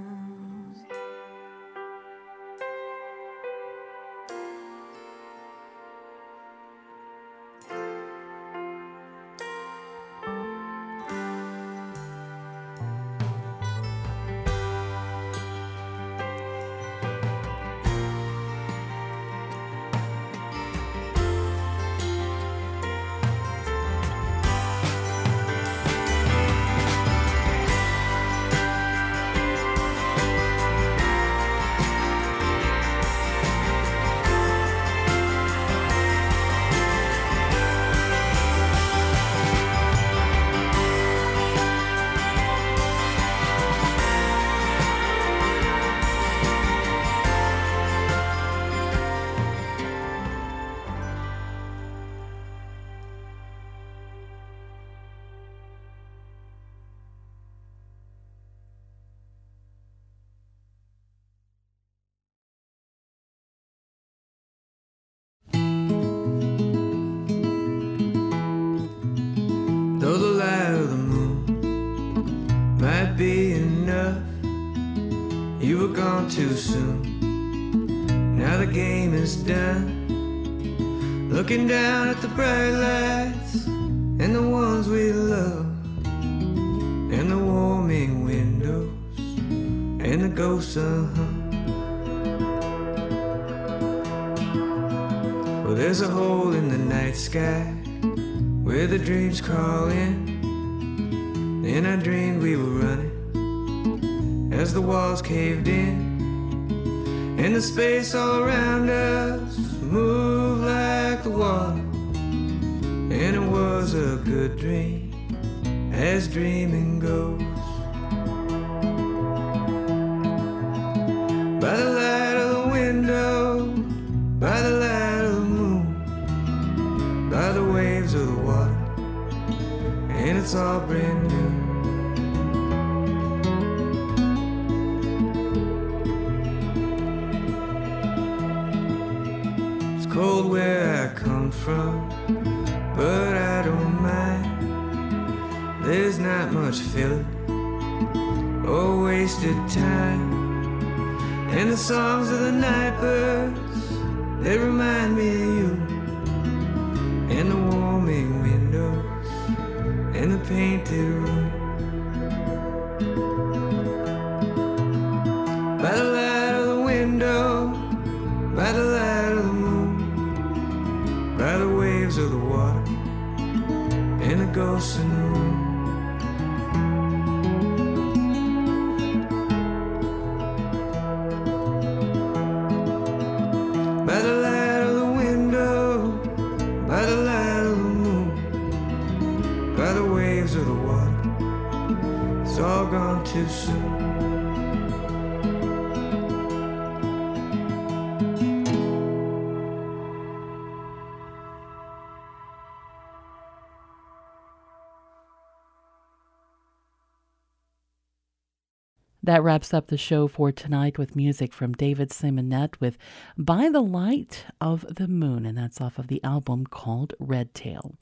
That 209.25 209.45
wraps 209.45 209.73
up 209.73 209.87
the 209.87 209.97
show 209.97 210.27
for 210.27 210.51
tonight 210.51 210.99
with 210.99 211.15
music 211.15 211.53
from 211.53 211.75
David 211.75 212.11
Simonett 212.11 212.81
with 212.81 212.99
By 213.39 213.69
the 213.69 213.81
Light 213.81 214.47
of 214.61 214.85
the 214.93 215.07
Moon, 215.07 215.47
and 215.47 215.57
that's 215.57 215.81
off 215.81 215.97
of 215.97 216.09
the 216.09 216.23
album 216.25 216.67
called 216.67 217.15
Red 217.21 217.55
Tail. 217.55 217.95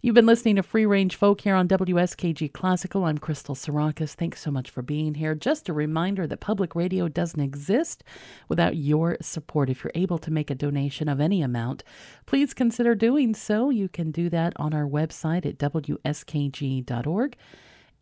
You've 0.00 0.14
been 0.14 0.24
listening 0.24 0.56
to 0.56 0.62
Free 0.62 0.86
Range 0.86 1.14
Folk 1.14 1.42
here 1.42 1.54
on 1.54 1.68
WSKG 1.68 2.50
Classical. 2.54 3.04
I'm 3.04 3.18
Crystal 3.18 3.54
Sarakas. 3.54 4.14
Thanks 4.14 4.40
so 4.40 4.50
much 4.50 4.70
for 4.70 4.80
being 4.80 5.12
here. 5.16 5.34
Just 5.34 5.68
a 5.68 5.74
reminder 5.74 6.26
that 6.26 6.40
public 6.40 6.74
radio 6.74 7.08
doesn't 7.08 7.42
exist 7.42 8.02
without 8.48 8.74
your 8.74 9.18
support. 9.20 9.68
If 9.68 9.84
you're 9.84 9.92
able 9.94 10.18
to 10.18 10.30
make 10.30 10.50
a 10.50 10.54
donation 10.54 11.10
of 11.10 11.20
any 11.20 11.42
amount, 11.42 11.84
please 12.24 12.54
consider 12.54 12.94
doing 12.94 13.34
so. 13.34 13.68
You 13.68 13.90
can 13.90 14.10
do 14.10 14.30
that 14.30 14.54
on 14.56 14.72
our 14.72 14.86
website 14.86 15.44
at 15.44 15.58
WSKG.org. 15.58 17.36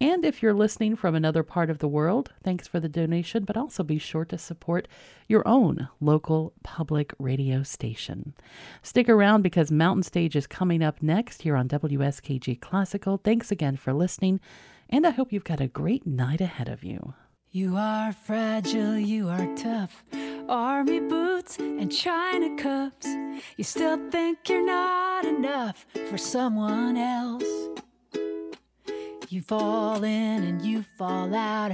And 0.01 0.27
if 0.27 0.43
you're 0.43 0.53
listening 0.53 0.95
from 0.95 1.15
another 1.15 1.43
part 1.43 1.71
of 1.71 1.79
the 1.79 1.89
world, 1.89 2.33
thanks 2.45 2.69
for 2.69 2.81
the 2.81 2.89
donation, 2.89 3.45
but 3.45 3.57
also 3.57 3.83
be 3.83 3.99
sure 3.99 4.27
to 4.27 4.37
support 4.37 4.89
your 5.27 5.47
own 5.49 5.89
local 6.01 6.53
public 6.63 7.15
radio 7.19 7.63
station. 7.63 8.35
Stick 8.83 9.09
around 9.09 9.41
because 9.41 9.71
Mountain 9.71 10.03
Stage 10.03 10.37
is 10.37 10.47
coming 10.47 10.83
up 10.83 11.03
next 11.03 11.43
here 11.43 11.57
on 11.57 11.69
WSKG 11.69 12.61
Classical. 12.61 13.19
Thanks 13.25 13.51
again 13.51 13.77
for 13.77 13.95
listening, 13.95 14.39
and 14.91 15.07
I 15.07 15.11
hope 15.11 15.33
you've 15.33 15.45
got 15.45 15.61
a 15.61 15.67
great 15.67 16.07
night 16.07 16.43
ahead 16.43 16.69
of 16.69 16.85
you. 16.85 17.15
You 17.51 17.77
are 17.79 18.13
fragile, 18.13 18.99
you 18.99 19.31
are 19.31 19.49
tough. 19.57 20.05
Army 20.47 21.01
boots 21.01 21.59
and 21.59 21.91
china 21.91 22.55
cups. 22.63 23.07
You 23.57 23.65
still 23.65 24.11
think 24.11 24.47
you're 24.47 24.67
not 24.67 25.25
enough 25.25 25.87
for 26.11 26.19
someone 26.19 26.99
else. 26.99 27.45
You 29.29 29.43
fall 29.43 30.05
in 30.05 30.45
and 30.45 30.63
you 30.63 30.85
fall 30.97 31.35
out, 31.35 31.73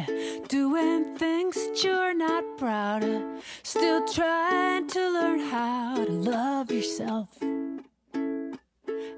doing 0.49 1.15
things 1.19 1.55
that 1.55 1.85
you're 1.85 2.15
not 2.15 2.57
proud 2.57 3.05
of. 3.05 3.23
Still 3.63 4.09
trying 4.09 4.87
to 4.89 5.11
learn 5.11 5.39
how 5.39 5.97
to 5.97 6.11
love 6.11 6.71
yourself. 6.71 7.29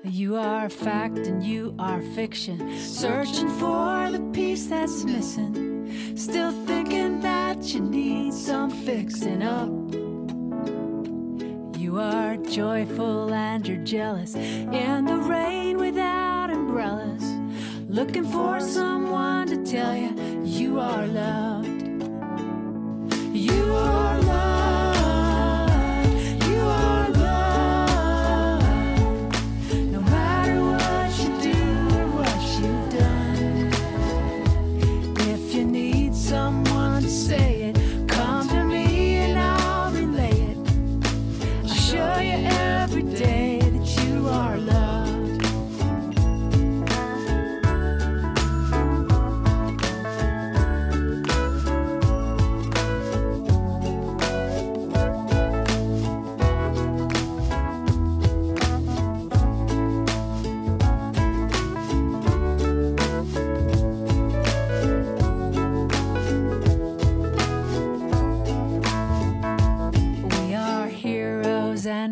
You 0.03 0.35
are 0.35 0.69
fact 0.69 1.19
and 1.29 1.45
you 1.45 1.77
are 1.79 2.03
fiction, 2.17 2.77
searching 2.77 3.49
for 3.51 4.11
the 4.11 4.29
piece 4.33 4.67
that's 4.67 5.05
missing. 5.05 6.17
Still 6.17 6.51
thinking 6.67 7.21
that 7.21 7.63
you 7.73 7.83
need 7.83 8.35
some 8.35 8.71
fixing 8.71 9.45
up. 9.45 9.71
You 11.79 12.01
are 12.01 12.37
joyful 12.39 13.33
and 13.33 13.65
you're 13.65 13.85
jealous 13.85 14.35
in 14.35 15.05
the 15.05 15.19
rain 15.19 15.79
without 15.79 16.51
umbrellas 16.51 17.34
looking 17.95 18.25
for 18.25 18.59
someone 18.59 19.47
to 19.47 19.57
tell 19.65 19.95
you 19.95 20.11
you 20.45 20.81
are 20.81 21.07
loved. 21.07 21.83
You 23.33 23.73
are 23.73 24.21
loved. 24.23 24.54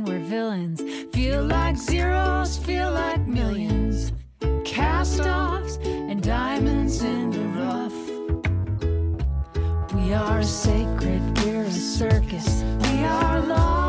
we're 0.01 0.19
villains. 0.20 0.81
Feel 1.12 1.44
like 1.44 1.77
zeros, 1.77 2.56
feel 2.56 2.90
like 2.93 3.27
millions. 3.27 4.12
Cast 4.64 5.20
offs 5.20 5.77
and 5.82 6.23
diamonds 6.23 7.02
in 7.02 7.31
the 7.31 7.47
rough. 7.60 8.01
We 9.94 10.14
are 10.14 10.43
sacred, 10.43 11.23
we're 11.44 11.64
a 11.64 11.70
circus, 11.70 12.62
we 12.85 13.05
are 13.05 13.40
lost. 13.43 13.81